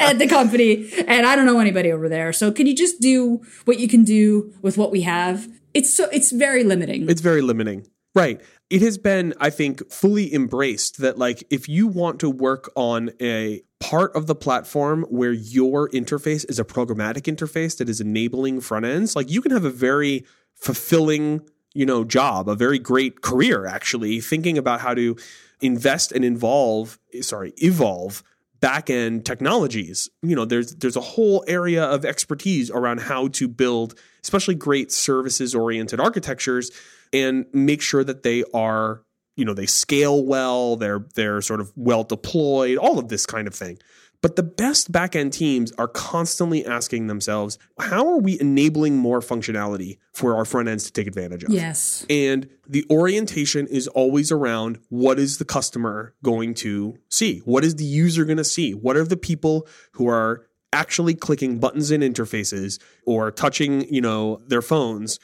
at 0.00 0.18
the 0.18 0.26
company, 0.28 0.90
and 1.06 1.26
I 1.26 1.34
don't 1.34 1.46
know 1.46 1.60
anybody 1.60 1.90
over 1.90 2.08
there. 2.08 2.32
So 2.34 2.52
can 2.52 2.66
you 2.66 2.76
just 2.76 3.00
do 3.00 3.40
what 3.64 3.78
you 3.78 3.88
can 3.88 4.04
do 4.04 4.52
with 4.60 4.76
what 4.76 4.92
we 4.92 5.02
have? 5.02 5.48
It's 5.72 5.92
so 5.92 6.08
it's 6.12 6.30
very 6.30 6.62
limiting. 6.62 7.08
It's 7.08 7.22
very 7.22 7.40
limiting. 7.40 7.86
Right. 8.18 8.40
It 8.68 8.82
has 8.82 8.98
been, 8.98 9.32
I 9.40 9.50
think, 9.50 9.90
fully 9.90 10.34
embraced 10.34 10.98
that, 10.98 11.18
like, 11.18 11.44
if 11.50 11.68
you 11.68 11.86
want 11.86 12.18
to 12.20 12.28
work 12.28 12.70
on 12.74 13.10
a 13.20 13.62
part 13.80 14.14
of 14.16 14.26
the 14.26 14.34
platform 14.34 15.04
where 15.08 15.32
your 15.32 15.88
interface 15.90 16.44
is 16.50 16.58
a 16.58 16.64
programmatic 16.64 17.22
interface 17.32 17.78
that 17.78 17.88
is 17.88 18.00
enabling 18.00 18.60
front 18.60 18.84
ends, 18.84 19.14
like, 19.14 19.30
you 19.30 19.40
can 19.40 19.52
have 19.52 19.64
a 19.64 19.70
very 19.70 20.26
fulfilling, 20.54 21.42
you 21.74 21.86
know, 21.86 22.02
job, 22.04 22.48
a 22.48 22.56
very 22.56 22.78
great 22.78 23.22
career, 23.22 23.66
actually, 23.66 24.20
thinking 24.20 24.58
about 24.58 24.80
how 24.80 24.94
to 24.94 25.16
invest 25.60 26.12
and 26.12 26.24
involve, 26.24 26.98
sorry, 27.20 27.54
evolve 27.58 28.22
back 28.60 28.90
end 28.90 29.24
technologies. 29.24 30.08
You 30.22 30.36
know, 30.36 30.44
there's 30.44 30.74
there's 30.76 30.96
a 30.96 31.00
whole 31.00 31.44
area 31.46 31.84
of 31.84 32.04
expertise 32.04 32.70
around 32.70 33.00
how 33.00 33.28
to 33.28 33.48
build 33.48 33.98
especially 34.22 34.54
great 34.54 34.92
services 34.92 35.54
oriented 35.54 36.00
architectures 36.00 36.70
and 37.12 37.46
make 37.52 37.80
sure 37.80 38.04
that 38.04 38.22
they 38.22 38.44
are 38.52 39.02
you 39.36 39.44
know 39.44 39.54
they 39.54 39.66
scale 39.66 40.24
well 40.24 40.76
they're 40.76 41.06
they're 41.14 41.40
sort 41.40 41.60
of 41.60 41.72
well 41.76 42.04
deployed 42.04 42.76
all 42.76 42.98
of 42.98 43.08
this 43.08 43.24
kind 43.24 43.46
of 43.46 43.54
thing 43.54 43.78
but 44.20 44.36
the 44.36 44.42
best 44.42 44.90
backend 44.90 45.32
teams 45.32 45.70
are 45.72 45.86
constantly 45.86 46.66
asking 46.66 47.06
themselves, 47.06 47.56
how 47.78 48.06
are 48.08 48.18
we 48.18 48.38
enabling 48.40 48.96
more 48.96 49.20
functionality 49.20 49.98
for 50.12 50.36
our 50.36 50.44
front 50.44 50.68
ends 50.68 50.84
to 50.84 50.92
take 50.92 51.06
advantage 51.06 51.44
of? 51.44 51.50
Yes. 51.50 52.04
And 52.10 52.48
the 52.66 52.84
orientation 52.90 53.68
is 53.68 53.86
always 53.88 54.32
around 54.32 54.80
what 54.88 55.20
is 55.20 55.38
the 55.38 55.44
customer 55.44 56.14
going 56.24 56.54
to 56.54 56.98
see? 57.08 57.38
What 57.40 57.64
is 57.64 57.76
the 57.76 57.84
user 57.84 58.24
going 58.24 58.38
to 58.38 58.44
see? 58.44 58.72
What 58.72 58.96
are 58.96 59.04
the 59.04 59.16
people 59.16 59.68
who 59.92 60.08
are 60.08 60.46
actually 60.72 61.14
clicking 61.14 61.58
buttons 61.60 61.90
in 61.90 62.00
interfaces 62.00 62.80
or 63.06 63.30
touching, 63.30 63.92
you 63.92 64.00
know, 64.00 64.40
their 64.46 64.62
phones? 64.62 65.20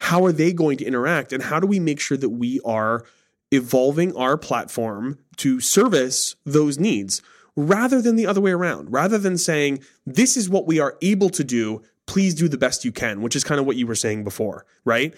How 0.00 0.24
are 0.24 0.32
they 0.32 0.52
going 0.52 0.78
to 0.78 0.84
interact? 0.84 1.32
And 1.32 1.42
how 1.42 1.58
do 1.58 1.66
we 1.66 1.80
make 1.80 1.98
sure 1.98 2.16
that 2.16 2.30
we 2.30 2.60
are 2.64 3.04
evolving 3.50 4.14
our 4.16 4.36
platform 4.36 5.18
to 5.38 5.58
service 5.58 6.36
those 6.44 6.78
needs? 6.78 7.22
Rather 7.56 8.02
than 8.02 8.16
the 8.16 8.26
other 8.26 8.40
way 8.40 8.52
around, 8.52 8.92
rather 8.92 9.18
than 9.18 9.38
saying, 9.38 9.80
this 10.04 10.36
is 10.36 10.48
what 10.48 10.66
we 10.66 10.78
are 10.78 10.96
able 11.02 11.30
to 11.30 11.42
do, 11.42 11.82
please 12.06 12.34
do 12.34 12.48
the 12.48 12.58
best 12.58 12.84
you 12.84 12.92
can, 12.92 13.22
which 13.22 13.34
is 13.34 13.42
kind 13.42 13.58
of 13.58 13.66
what 13.66 13.76
you 13.76 13.86
were 13.86 13.94
saying 13.94 14.22
before, 14.22 14.64
right? 14.84 15.14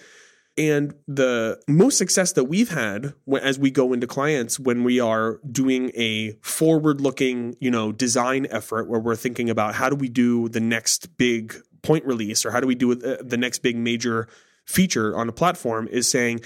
And 0.57 0.93
the 1.07 1.61
most 1.67 1.97
success 1.97 2.33
that 2.33 2.45
we've 2.45 2.69
had 2.69 3.13
as 3.41 3.57
we 3.59 3.71
go 3.71 3.93
into 3.93 4.07
clients 4.07 4.59
when 4.59 4.83
we 4.83 4.99
are 4.99 5.39
doing 5.49 5.91
a 5.95 6.31
forward 6.41 6.99
looking, 6.99 7.55
you 7.59 7.71
know, 7.71 7.91
design 7.91 8.47
effort 8.49 8.89
where 8.89 8.99
we're 8.99 9.15
thinking 9.15 9.49
about 9.49 9.75
how 9.75 9.89
do 9.89 9.95
we 9.95 10.09
do 10.09 10.49
the 10.49 10.59
next 10.59 11.15
big 11.17 11.55
point 11.81 12.05
release 12.05 12.45
or 12.45 12.51
how 12.51 12.59
do 12.59 12.67
we 12.67 12.75
do 12.75 12.91
uh, 12.91 13.17
the 13.21 13.37
next 13.37 13.59
big 13.59 13.77
major 13.77 14.27
feature 14.65 15.15
on 15.15 15.29
a 15.29 15.31
platform 15.31 15.87
is 15.87 16.07
saying, 16.09 16.41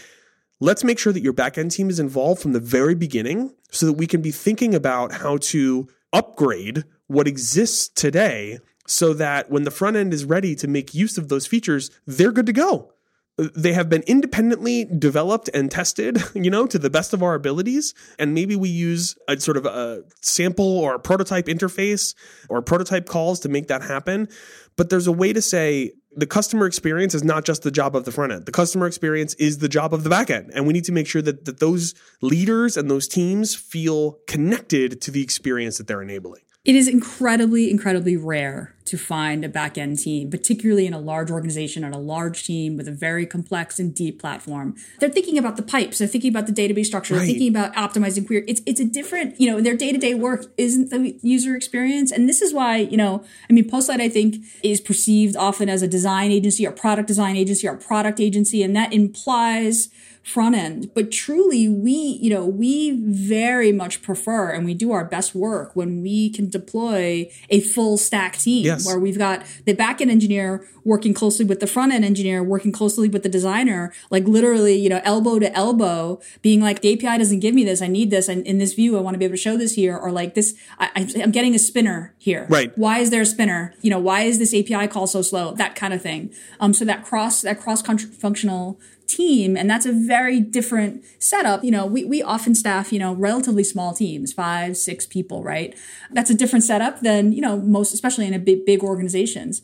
let's 0.64 0.84
make 0.86 0.98
sure 0.98 1.12
that 1.12 1.22
your 1.22 1.34
backend 1.34 1.74
team 1.74 1.90
is 1.90 2.00
involved 2.00 2.42
from 2.42 2.54
the 2.54 2.60
very 2.60 2.96
beginning 2.96 3.54
so 3.70 3.86
that 3.86 3.94
we 3.94 4.08
can 4.08 4.22
be 4.22 4.32
thinking 4.32 4.74
about 4.74 5.12
how 5.12 5.36
to 5.36 5.90
upgrade 6.14 6.86
what 7.08 7.28
exists 7.28 7.90
today 7.90 8.60
so 8.88 9.14
that 9.14 9.52
when 9.52 9.64
the 9.64 9.72
front 9.72 9.98
end 9.98 10.14
is 10.14 10.24
ready 10.24 10.56
to 10.56 10.68
make 10.70 10.94
use 10.94 11.18
of 11.18 11.28
those 11.28 11.46
features, 11.46 11.92
they're 12.08 12.32
good 12.32 12.46
to 12.46 12.54
go. 12.54 12.94
They 13.38 13.74
have 13.74 13.90
been 13.90 14.04
independently 14.04 14.86
developed 14.86 15.50
and 15.54 15.70
tested, 15.70 16.24
you 16.34 16.50
know, 16.50 16.66
to 16.68 16.80
the 16.80 16.90
best 16.90 17.14
of 17.14 17.22
our 17.22 17.34
abilities. 17.34 17.94
And 18.18 18.34
maybe 18.34 18.56
we 18.56 18.70
use 18.70 19.18
a 19.28 19.38
sort 19.40 19.58
of 19.58 19.66
a 19.66 20.04
sample 20.22 20.78
or 20.80 20.96
a 20.96 21.00
prototype 21.00 21.48
interface 21.48 22.16
or 22.48 22.62
prototype 22.62 23.06
calls 23.06 23.42
to 23.42 23.50
make 23.50 23.68
that 23.68 23.82
happen. 23.82 24.30
But 24.78 24.90
there's 24.90 25.08
a 25.08 25.12
way 25.12 25.34
to 25.34 25.42
say, 25.42 25.92
the 26.16 26.28
customer 26.28 26.66
experience 26.66 27.16
is 27.16 27.24
not 27.24 27.46
just 27.46 27.64
the 27.64 27.72
job 27.72 27.96
of 27.96 28.06
the 28.06 28.12
front 28.12 28.32
end. 28.32 28.46
The 28.46 28.52
customer 28.52 28.88
experience 28.88 29.34
is 29.36 29.60
the 29.60 29.70
job 29.70 29.94
of 29.94 30.04
the 30.04 30.10
back 30.10 30.30
end. 30.30 30.52
And 30.54 30.68
we 30.68 30.74
need 30.74 30.86
to 30.86 30.92
make 30.92 31.08
sure 31.08 31.22
that, 31.22 31.46
that 31.46 31.60
those 31.60 31.94
leaders 32.22 32.78
and 32.78 32.90
those 32.90 33.08
teams 33.08 33.56
feel 33.56 34.20
connected 34.28 35.02
to 35.02 35.12
the 35.12 35.22
experience 35.22 35.78
that 35.78 35.88
they're 35.88 36.02
enabling. 36.02 36.42
It 36.66 36.76
is 36.76 36.88
incredibly, 36.88 37.70
incredibly 37.70 38.16
rare 38.16 38.74
to 38.86 38.98
find 38.98 39.44
a 39.44 39.50
back 39.50 39.78
end 39.78 40.00
team, 40.00 40.30
particularly 40.30 40.88
in 40.88 40.94
a 40.94 41.00
large 41.00 41.30
organization 41.30 41.84
and 41.84 41.94
a 41.94 41.98
large 41.98 42.46
team 42.46 42.78
with 42.78 42.88
a 42.88 42.92
very 42.92 43.26
complex 43.26 43.80
and 43.80 43.94
deep 43.94 44.22
platform. 44.22 44.76
They're 45.00 45.10
thinking 45.10 45.38
about 45.38 45.58
the 45.58 45.62
pipes, 45.62 45.98
they're 45.98 46.08
thinking 46.08 46.30
about 46.30 46.48
the 46.48 46.54
database 46.54 46.86
structure, 46.86 47.16
right. 47.16 47.20
they're 47.20 47.28
thinking 47.28 47.50
about 47.50 47.74
optimizing 47.76 48.26
query. 48.26 48.46
It's 48.48 48.62
it's 48.66 48.80
a 48.80 48.86
different, 48.86 49.42
you 49.42 49.52
know, 49.52 49.60
their 49.60 49.76
day 49.76 49.92
to 49.92 49.98
day 49.98 50.14
work 50.14 50.46
isn't 50.58 50.90
the 50.90 51.20
user 51.22 51.54
experience, 51.54 52.14
and 52.14 52.30
this 52.30 52.42
is 52.42 52.54
why, 52.54 52.78
you 52.78 52.96
know, 52.96 53.26
I 53.50 53.54
mean, 53.54 53.70
Postlight 53.70 54.00
I 54.00 54.08
think 54.08 54.38
is 54.64 54.80
perceived 54.80 55.36
often 55.36 55.68
as 55.68 55.82
a 55.82 55.88
design 55.88 56.32
agency 56.32 56.66
or 56.66 56.72
product 56.72 57.10
design 57.10 57.36
agency 57.36 57.68
or 57.68 57.76
product 57.76 58.22
agency, 58.22 58.64
and 58.64 58.74
that 58.74 58.94
implies 58.94 59.90
front 60.24 60.56
end. 60.56 60.92
But 60.94 61.12
truly, 61.12 61.68
we, 61.68 61.92
you 61.92 62.30
know, 62.30 62.46
we 62.46 62.92
very 62.92 63.74
much 63.74 64.02
prefer 64.02 64.52
and 64.52 64.66
we 64.66 64.74
do 64.74 64.92
our 64.94 65.04
best 65.04 65.36
work 65.36 65.76
when 65.76 66.02
we 66.02 66.30
can 66.30 66.50
deploy 66.50 67.30
a 67.50 67.60
full 67.60 67.98
stack 67.98 68.38
team 68.38 68.66
yes. 68.66 68.86
where 68.86 68.98
we've 68.98 69.18
got 69.18 69.44
the 69.66 69.74
back 69.74 70.00
end 70.00 70.10
engineer 70.10 70.66
working 70.86 71.14
closely 71.14 71.46
with 71.46 71.60
the 71.60 71.68
front 71.68 71.92
end 71.92 72.06
engineer, 72.06 72.42
working 72.42 72.72
closely 72.72 73.10
with 73.10 73.24
the 73.24 73.30
designer, 73.30 73.94
like 74.10 74.26
literally, 74.26 74.76
you 74.76 74.90
know, 74.90 75.02
elbow 75.04 75.40
to 75.40 75.54
elbow, 75.56 76.20
being 76.42 76.62
like, 76.62 76.82
the 76.82 76.94
API 76.94 77.18
doesn't 77.18 77.40
give 77.40 77.54
me 77.54 77.64
this. 77.64 77.82
I 77.82 77.88
need 77.88 78.10
this. 78.10 78.30
And 78.30 78.46
in 78.46 78.58
this 78.58 78.74
view, 78.74 78.98
I 78.98 79.02
want 79.02 79.16
to 79.16 79.20
be 79.20 79.26
able 79.26 79.34
to 79.34 79.42
show 79.42 79.58
this 79.58 79.74
here. 79.74 79.98
Or 79.98 80.12
like 80.12 80.36
this, 80.36 80.56
I, 80.80 80.90
I'm 80.96 81.32
getting 81.32 81.56
a 81.56 81.60
spinner 81.60 82.14
here. 82.18 82.48
Right. 82.50 82.72
Why 82.78 83.00
is 83.00 83.10
there 83.10 83.22
a 83.22 83.26
spinner? 83.26 83.74
You 83.82 83.90
know, 83.90 84.00
why 84.00 84.22
is 84.22 84.40
this 84.40 84.54
API 84.54 84.88
call 84.88 85.08
so 85.08 85.22
slow? 85.22 85.54
That 85.54 85.76
kind 85.76 85.94
of 85.94 86.02
thing. 86.02 86.34
Um, 86.60 86.74
so 86.74 86.86
that 86.86 87.04
cross, 87.04 87.42
that 87.42 87.60
cross 87.60 87.82
functional 87.82 88.80
team 89.16 89.56
and 89.56 89.70
that's 89.70 89.86
a 89.86 89.92
very 89.92 90.40
different 90.40 91.04
setup. 91.20 91.64
You 91.64 91.72
know 91.72 91.86
we, 91.86 92.04
we 92.04 92.22
often 92.22 92.56
staff 92.56 92.92
you 92.92 93.00
know 93.00 93.14
relatively 93.14 93.64
small 93.64 93.94
teams 93.94 94.34
five 94.34 94.78
six 94.78 95.06
people 95.06 95.44
right? 95.44 95.76
That's 96.12 96.30
a 96.30 96.36
different 96.36 96.64
setup 96.64 97.02
than 97.02 97.32
you 97.32 97.42
know 97.42 97.58
most 97.58 97.94
especially 97.94 98.28
in 98.28 98.34
a 98.34 98.40
big 98.40 98.66
big 98.66 98.84
organizations. 98.84 99.62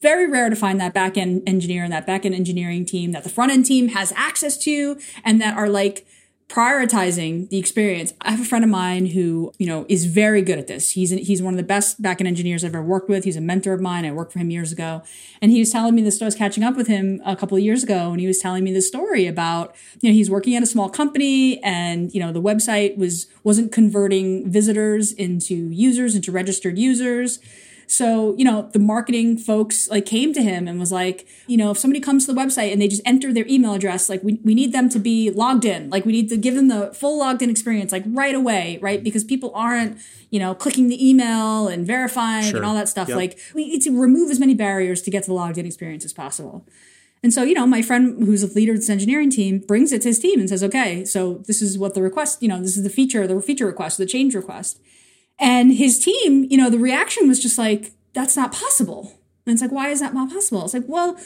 Very 0.00 0.26
rare 0.26 0.48
to 0.48 0.56
find 0.56 0.80
that 0.80 0.94
back 0.94 1.18
end 1.18 1.42
engineer 1.46 1.84
and 1.84 1.92
that 1.92 2.06
back 2.06 2.24
end 2.24 2.34
engineering 2.34 2.86
team 2.86 3.12
that 3.12 3.22
the 3.22 3.28
front 3.28 3.52
end 3.52 3.66
team 3.66 3.88
has 3.88 4.12
access 4.16 4.56
to 4.58 4.98
and 5.24 5.40
that 5.40 5.56
are 5.56 5.68
like 5.68 6.06
prioritizing 6.50 7.48
the 7.48 7.58
experience. 7.58 8.12
I 8.22 8.32
have 8.32 8.40
a 8.40 8.44
friend 8.44 8.64
of 8.64 8.70
mine 8.70 9.06
who, 9.06 9.52
you 9.58 9.66
know, 9.66 9.86
is 9.88 10.06
very 10.06 10.42
good 10.42 10.58
at 10.58 10.66
this. 10.66 10.90
He's 10.90 11.10
he's 11.10 11.40
one 11.40 11.54
of 11.54 11.58
the 11.58 11.62
best 11.62 12.02
backend 12.02 12.26
engineers 12.26 12.64
I've 12.64 12.74
ever 12.74 12.82
worked 12.82 13.08
with. 13.08 13.22
He's 13.22 13.36
a 13.36 13.40
mentor 13.40 13.72
of 13.72 13.80
mine. 13.80 14.04
I 14.04 14.10
worked 14.10 14.32
for 14.32 14.40
him 14.40 14.50
years 14.50 14.72
ago, 14.72 15.02
and 15.40 15.52
he 15.52 15.60
was 15.60 15.70
telling 15.70 15.94
me 15.94 16.02
this. 16.02 16.20
I 16.20 16.24
was 16.24 16.34
catching 16.34 16.64
up 16.64 16.76
with 16.76 16.88
him 16.88 17.22
a 17.24 17.36
couple 17.36 17.56
of 17.56 17.62
years 17.62 17.84
ago, 17.84 18.10
and 18.10 18.20
he 18.20 18.26
was 18.26 18.40
telling 18.40 18.64
me 18.64 18.72
this 18.72 18.88
story 18.88 19.28
about, 19.28 19.76
you 20.00 20.10
know, 20.10 20.14
he's 20.14 20.28
working 20.28 20.56
at 20.56 20.62
a 20.62 20.66
small 20.66 20.90
company, 20.90 21.62
and 21.62 22.12
you 22.12 22.18
know, 22.18 22.32
the 22.32 22.42
website 22.42 22.98
was 22.98 23.28
wasn't 23.44 23.70
converting 23.70 24.50
visitors 24.50 25.12
into 25.12 25.54
users, 25.54 26.16
into 26.16 26.32
registered 26.32 26.76
users. 26.78 27.38
So, 27.90 28.36
you 28.38 28.44
know, 28.44 28.70
the 28.72 28.78
marketing 28.78 29.36
folks 29.36 29.90
like 29.90 30.06
came 30.06 30.32
to 30.34 30.42
him 30.42 30.68
and 30.68 30.78
was 30.78 30.92
like, 30.92 31.26
you 31.48 31.56
know, 31.56 31.72
if 31.72 31.78
somebody 31.78 31.98
comes 31.98 32.24
to 32.24 32.32
the 32.32 32.40
website 32.40 32.72
and 32.72 32.80
they 32.80 32.86
just 32.86 33.02
enter 33.04 33.32
their 33.32 33.44
email 33.48 33.74
address, 33.74 34.08
like 34.08 34.22
we, 34.22 34.38
we 34.44 34.54
need 34.54 34.72
them 34.72 34.88
to 34.90 35.00
be 35.00 35.28
logged 35.28 35.64
in. 35.64 35.90
Like 35.90 36.04
we 36.04 36.12
need 36.12 36.28
to 36.28 36.36
give 36.36 36.54
them 36.54 36.68
the 36.68 36.94
full 36.94 37.18
logged 37.18 37.42
in 37.42 37.50
experience, 37.50 37.90
like 37.90 38.04
right 38.06 38.36
away, 38.36 38.78
right? 38.80 39.02
Because 39.02 39.24
people 39.24 39.50
aren't, 39.56 39.98
you 40.30 40.38
know, 40.38 40.54
clicking 40.54 40.88
the 40.88 41.04
email 41.04 41.66
and 41.66 41.84
verifying 41.84 42.44
sure. 42.44 42.58
and 42.58 42.64
all 42.64 42.74
that 42.74 42.88
stuff. 42.88 43.08
Yep. 43.08 43.16
Like 43.16 43.38
we 43.56 43.66
need 43.66 43.82
to 43.82 44.00
remove 44.00 44.30
as 44.30 44.38
many 44.38 44.54
barriers 44.54 45.02
to 45.02 45.10
get 45.10 45.24
to 45.24 45.30
the 45.30 45.34
logged 45.34 45.58
in 45.58 45.66
experience 45.66 46.04
as 46.04 46.12
possible. 46.12 46.64
And 47.24 47.34
so, 47.34 47.42
you 47.42 47.54
know, 47.54 47.66
my 47.66 47.82
friend 47.82 48.24
who's 48.24 48.44
a 48.44 48.54
leader 48.54 48.70
of 48.70 48.78
this 48.78 48.88
engineering 48.88 49.30
team 49.30 49.58
brings 49.58 49.90
it 49.90 50.02
to 50.02 50.08
his 50.08 50.20
team 50.20 50.38
and 50.38 50.48
says, 50.48 50.62
okay, 50.62 51.04
so 51.04 51.42
this 51.48 51.60
is 51.60 51.76
what 51.76 51.94
the 51.94 52.02
request, 52.02 52.40
you 52.40 52.48
know, 52.48 52.60
this 52.62 52.76
is 52.76 52.84
the 52.84 52.88
feature, 52.88 53.26
the 53.26 53.42
feature 53.42 53.66
request, 53.66 53.98
the 53.98 54.06
change 54.06 54.36
request. 54.36 54.80
And 55.40 55.72
his 55.72 55.98
team, 55.98 56.46
you 56.50 56.58
know, 56.58 56.70
the 56.70 56.78
reaction 56.78 57.26
was 57.26 57.40
just 57.40 57.58
like, 57.58 57.92
that's 58.12 58.36
not 58.36 58.52
possible. 58.52 59.18
And 59.46 59.54
it's 59.54 59.62
like, 59.62 59.72
why 59.72 59.88
is 59.88 60.00
that 60.00 60.14
not 60.14 60.30
possible? 60.30 60.64
It's 60.64 60.74
like, 60.74 60.84
well, 60.86 61.18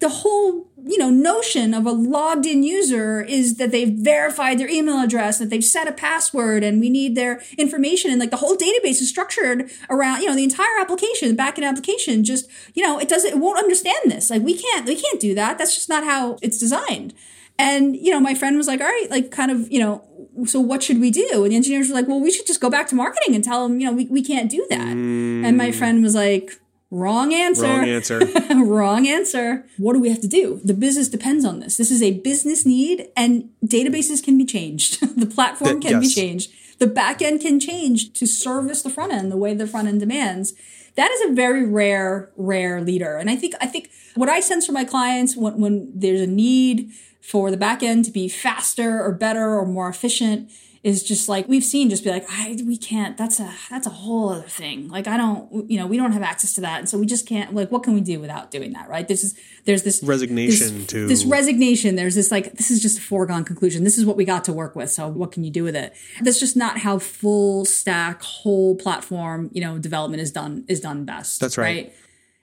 the 0.00 0.08
whole, 0.08 0.66
you 0.82 0.98
know, 0.98 1.10
notion 1.10 1.74
of 1.74 1.86
a 1.86 1.92
logged 1.92 2.46
in 2.46 2.62
user 2.62 3.20
is 3.20 3.58
that 3.58 3.70
they've 3.70 3.92
verified 3.92 4.58
their 4.58 4.68
email 4.68 4.98
address, 4.98 5.38
that 5.38 5.50
they've 5.50 5.62
set 5.62 5.86
a 5.86 5.92
password 5.92 6.64
and 6.64 6.80
we 6.80 6.88
need 6.88 7.14
their 7.14 7.42
information. 7.58 8.10
And 8.10 8.18
like 8.18 8.30
the 8.30 8.38
whole 8.38 8.56
database 8.56 9.00
is 9.02 9.10
structured 9.10 9.70
around, 9.90 10.22
you 10.22 10.28
know, 10.28 10.34
the 10.34 10.42
entire 10.42 10.80
application, 10.80 11.28
the 11.28 11.40
backend 11.40 11.68
application 11.68 12.24
just, 12.24 12.48
you 12.74 12.82
know, 12.82 12.98
it 12.98 13.10
doesn't, 13.10 13.30
it 13.30 13.38
won't 13.38 13.58
understand 13.58 14.00
this. 14.06 14.30
Like 14.30 14.42
we 14.42 14.56
can't, 14.56 14.86
we 14.86 14.96
can't 14.96 15.20
do 15.20 15.34
that. 15.34 15.58
That's 15.58 15.74
just 15.74 15.90
not 15.90 16.02
how 16.02 16.38
it's 16.40 16.58
designed. 16.58 17.12
And, 17.60 17.96
you 17.96 18.10
know, 18.10 18.20
my 18.20 18.34
friend 18.34 18.56
was 18.56 18.66
like, 18.66 18.80
all 18.80 18.86
right, 18.86 19.06
like 19.10 19.30
kind 19.30 19.50
of, 19.50 19.70
you 19.70 19.78
know, 19.78 20.02
so 20.46 20.60
what 20.60 20.82
should 20.82 21.00
we 21.00 21.10
do? 21.10 21.44
And 21.44 21.52
the 21.52 21.56
engineers 21.56 21.88
were 21.88 21.94
like, 21.94 22.08
well, 22.08 22.20
we 22.20 22.30
should 22.30 22.46
just 22.46 22.60
go 22.60 22.70
back 22.70 22.88
to 22.88 22.94
marketing 22.94 23.34
and 23.34 23.44
tell 23.44 23.66
them, 23.68 23.80
you 23.80 23.86
know, 23.86 23.92
we, 23.92 24.06
we 24.06 24.22
can't 24.22 24.50
do 24.50 24.66
that. 24.70 24.96
Mm. 24.96 25.44
And 25.44 25.56
my 25.56 25.70
friend 25.72 26.02
was 26.02 26.14
like, 26.14 26.60
wrong 26.90 27.34
answer. 27.34 27.66
Wrong 27.66 27.88
answer. 27.88 28.20
wrong 28.64 29.06
answer. 29.06 29.66
What 29.76 29.92
do 29.92 30.00
we 30.00 30.08
have 30.08 30.20
to 30.22 30.28
do? 30.28 30.60
The 30.64 30.74
business 30.74 31.08
depends 31.08 31.44
on 31.44 31.60
this. 31.60 31.76
This 31.76 31.90
is 31.90 32.02
a 32.02 32.18
business 32.20 32.64
need 32.64 33.08
and 33.16 33.50
databases 33.64 34.22
can 34.22 34.38
be 34.38 34.46
changed. 34.46 35.00
the 35.18 35.26
platform 35.26 35.80
can 35.80 36.02
yes. 36.02 36.14
be 36.14 36.20
changed. 36.20 36.50
The 36.78 36.86
back 36.86 37.20
end 37.20 37.42
can 37.42 37.60
change 37.60 38.14
to 38.14 38.26
service 38.26 38.82
the 38.82 38.90
front 38.90 39.12
end 39.12 39.30
the 39.30 39.36
way 39.36 39.52
the 39.52 39.66
front 39.66 39.88
end 39.88 40.00
demands 40.00 40.54
that 40.96 41.10
is 41.10 41.30
a 41.30 41.32
very 41.32 41.64
rare 41.64 42.30
rare 42.36 42.80
leader 42.80 43.16
and 43.16 43.30
i 43.30 43.36
think 43.36 43.54
i 43.60 43.66
think 43.66 43.90
what 44.16 44.28
i 44.28 44.40
sense 44.40 44.66
from 44.66 44.74
my 44.74 44.84
clients 44.84 45.36
when, 45.36 45.58
when 45.60 45.92
there's 45.94 46.20
a 46.20 46.26
need 46.26 46.90
for 47.30 47.52
the 47.52 47.56
back 47.56 47.80
end 47.82 48.04
to 48.04 48.10
be 48.10 48.28
faster 48.28 49.00
or 49.00 49.12
better 49.12 49.56
or 49.56 49.64
more 49.64 49.88
efficient 49.88 50.50
is 50.82 51.04
just 51.04 51.28
like 51.28 51.46
we've 51.46 51.62
seen 51.62 51.88
just 51.90 52.02
be 52.02 52.10
like 52.10 52.24
I 52.28 52.56
we 52.66 52.76
can't 52.76 53.16
that's 53.16 53.38
a 53.38 53.52
that's 53.68 53.86
a 53.86 53.90
whole 53.90 54.30
other 54.30 54.48
thing. 54.48 54.88
Like 54.88 55.06
I 55.06 55.16
don't 55.16 55.70
you 55.70 55.78
know 55.78 55.86
we 55.86 55.96
don't 55.96 56.10
have 56.10 56.24
access 56.24 56.54
to 56.54 56.62
that 56.62 56.80
and 56.80 56.88
so 56.88 56.98
we 56.98 57.06
just 57.06 57.28
can't 57.28 57.54
like 57.54 57.70
what 57.70 57.84
can 57.84 57.94
we 57.94 58.00
do 58.00 58.18
without 58.18 58.50
doing 58.50 58.72
that 58.72 58.88
right? 58.88 59.06
This 59.06 59.22
is 59.22 59.38
there's 59.64 59.84
this 59.84 60.02
resignation 60.02 60.78
this, 60.78 60.86
to 60.86 61.06
this 61.06 61.24
resignation 61.24 61.94
there's 61.94 62.16
this 62.16 62.32
like 62.32 62.54
this 62.54 62.72
is 62.72 62.82
just 62.82 62.98
a 62.98 63.02
foregone 63.02 63.44
conclusion. 63.44 63.84
This 63.84 63.96
is 63.96 64.04
what 64.04 64.16
we 64.16 64.24
got 64.24 64.44
to 64.44 64.52
work 64.52 64.74
with 64.74 64.90
so 64.90 65.06
what 65.06 65.30
can 65.30 65.44
you 65.44 65.50
do 65.52 65.62
with 65.62 65.76
it? 65.76 65.94
That's 66.22 66.40
just 66.40 66.56
not 66.56 66.78
how 66.78 66.98
full 66.98 67.64
stack 67.64 68.22
whole 68.22 68.74
platform 68.74 69.50
you 69.52 69.60
know 69.60 69.78
development 69.78 70.20
is 70.20 70.32
done 70.32 70.64
is 70.66 70.80
done 70.80 71.04
best 71.04 71.40
that's 71.40 71.58
right, 71.58 71.64
right? 71.84 71.94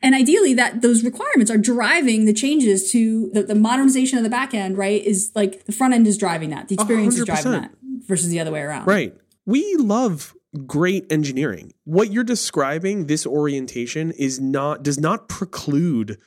And 0.02 0.14
ideally 0.14 0.54
that 0.54 0.82
those 0.82 1.04
requirements 1.04 1.50
are 1.50 1.58
driving 1.58 2.26
the 2.26 2.34
changes 2.34 2.92
to 2.92 3.32
the, 3.34 3.44
the 3.44 3.56
modernization 3.56 4.18
of 4.18 4.24
the 4.24 4.30
back 4.30 4.54
end, 4.54 4.78
right? 4.78 5.04
Is 5.04 5.32
like 5.34 5.66
the 5.66 5.72
front 5.72 5.94
end 5.94 6.06
is 6.06 6.18
driving 6.18 6.52
that. 6.52 6.68
The 6.68 6.76
experience 6.76 7.16
100%. 7.16 7.20
is 7.20 7.26
driving 7.26 7.52
that 7.54 7.72
versus 8.08 8.30
the 8.30 8.40
other 8.40 8.52
way 8.52 8.62
around. 8.62 8.86
Right. 8.86 9.16
We 9.46 9.76
love 9.76 10.36
great 10.66 11.12
engineering. 11.12 11.74
What 11.84 12.12
you're 12.12 12.24
describing, 12.24 13.08
this 13.08 13.26
orientation 13.26 14.12
is 14.12 14.40
not 14.40 14.84
does 14.84 15.00
not 15.00 15.28
preclude 15.28 16.20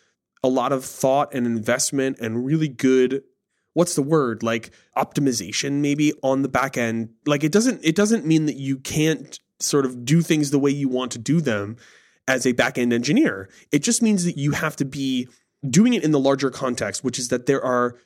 a 0.43 0.49
lot 0.49 0.73
of 0.73 0.85
thought 0.85 1.35
and 1.35 1.47
investment 1.47 2.19
and 2.19 2.45
really 2.45 2.69
good 2.69 3.23
what's 3.75 3.95
the 3.95 4.03
word 4.03 4.43
like 4.43 4.71
optimization 4.97 5.75
maybe 5.75 6.13
on 6.23 6.43
the 6.43 6.49
back 6.49 6.77
end 6.77 7.11
like 7.27 7.45
it 7.45 7.53
doesn't 7.53 7.81
it 7.85 7.95
doesn't 7.95 8.27
mean 8.27 8.47
that 8.47 8.57
you 8.57 8.79
can't 8.79 9.39
sort 9.59 9.85
of 9.85 10.05
do 10.05 10.23
things 10.23 10.51
the 10.51 10.59
way 10.59 10.71
you 10.71 10.89
want 10.89 11.13
to 11.13 11.19
do 11.19 11.41
them 11.41 11.77
as 12.29 12.47
a 12.47 12.53
back 12.53 12.79
end 12.79 12.93
engineer. 12.93 13.49
It 13.73 13.81
just 13.81 14.03
means 14.03 14.25
that 14.25 14.37
you 14.37 14.53
have 14.53 14.77
to 14.77 14.85
be 14.85 15.29
doing 15.69 15.95
it 15.95 16.05
in 16.05 16.11
the 16.11 16.21
larger 16.21 16.51
context, 16.51 17.05
which 17.05 17.19
is 17.19 17.29
that 17.29 17.47
there 17.47 17.63
are 17.63 17.97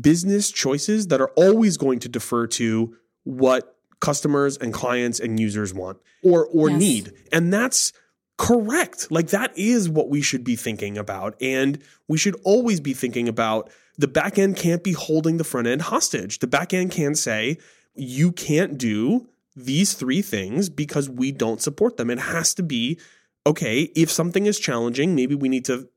business 0.00 0.50
choices 0.50 1.08
that 1.08 1.20
are 1.20 1.30
always 1.36 1.76
going 1.76 1.98
to 2.00 2.08
defer 2.08 2.46
to 2.46 2.96
what 3.24 3.76
customers 4.00 4.56
and 4.56 4.72
clients 4.72 5.20
and 5.20 5.40
users 5.40 5.72
want 5.72 5.98
or 6.22 6.46
or 6.46 6.70
yes. 6.70 6.80
need. 6.80 7.12
And 7.32 7.52
that's 7.52 7.92
correct. 8.36 9.10
Like 9.10 9.28
that 9.28 9.56
is 9.56 9.88
what 9.88 10.08
we 10.08 10.20
should 10.20 10.44
be 10.44 10.56
thinking 10.56 10.98
about 10.98 11.40
and 11.40 11.78
we 12.08 12.18
should 12.18 12.36
always 12.44 12.80
be 12.80 12.94
thinking 12.94 13.28
about 13.28 13.70
the 13.96 14.08
back 14.08 14.38
end 14.38 14.56
can't 14.56 14.82
be 14.82 14.92
holding 14.92 15.36
the 15.36 15.44
front 15.44 15.66
end 15.66 15.82
hostage. 15.82 16.40
The 16.40 16.46
back 16.46 16.74
end 16.74 16.90
can 16.90 17.14
say 17.14 17.58
you 17.94 18.32
can't 18.32 18.76
do 18.76 19.28
these 19.56 19.94
three 19.94 20.20
things 20.20 20.68
because 20.68 21.08
we 21.08 21.30
don't 21.30 21.62
support 21.62 21.96
them. 21.96 22.10
It 22.10 22.18
has 22.18 22.54
to 22.54 22.62
be 22.62 22.98
okay, 23.46 23.82
if 23.94 24.10
something 24.10 24.46
is 24.46 24.58
challenging, 24.58 25.14
maybe 25.14 25.34
we 25.34 25.48
need 25.48 25.64
to 25.66 25.88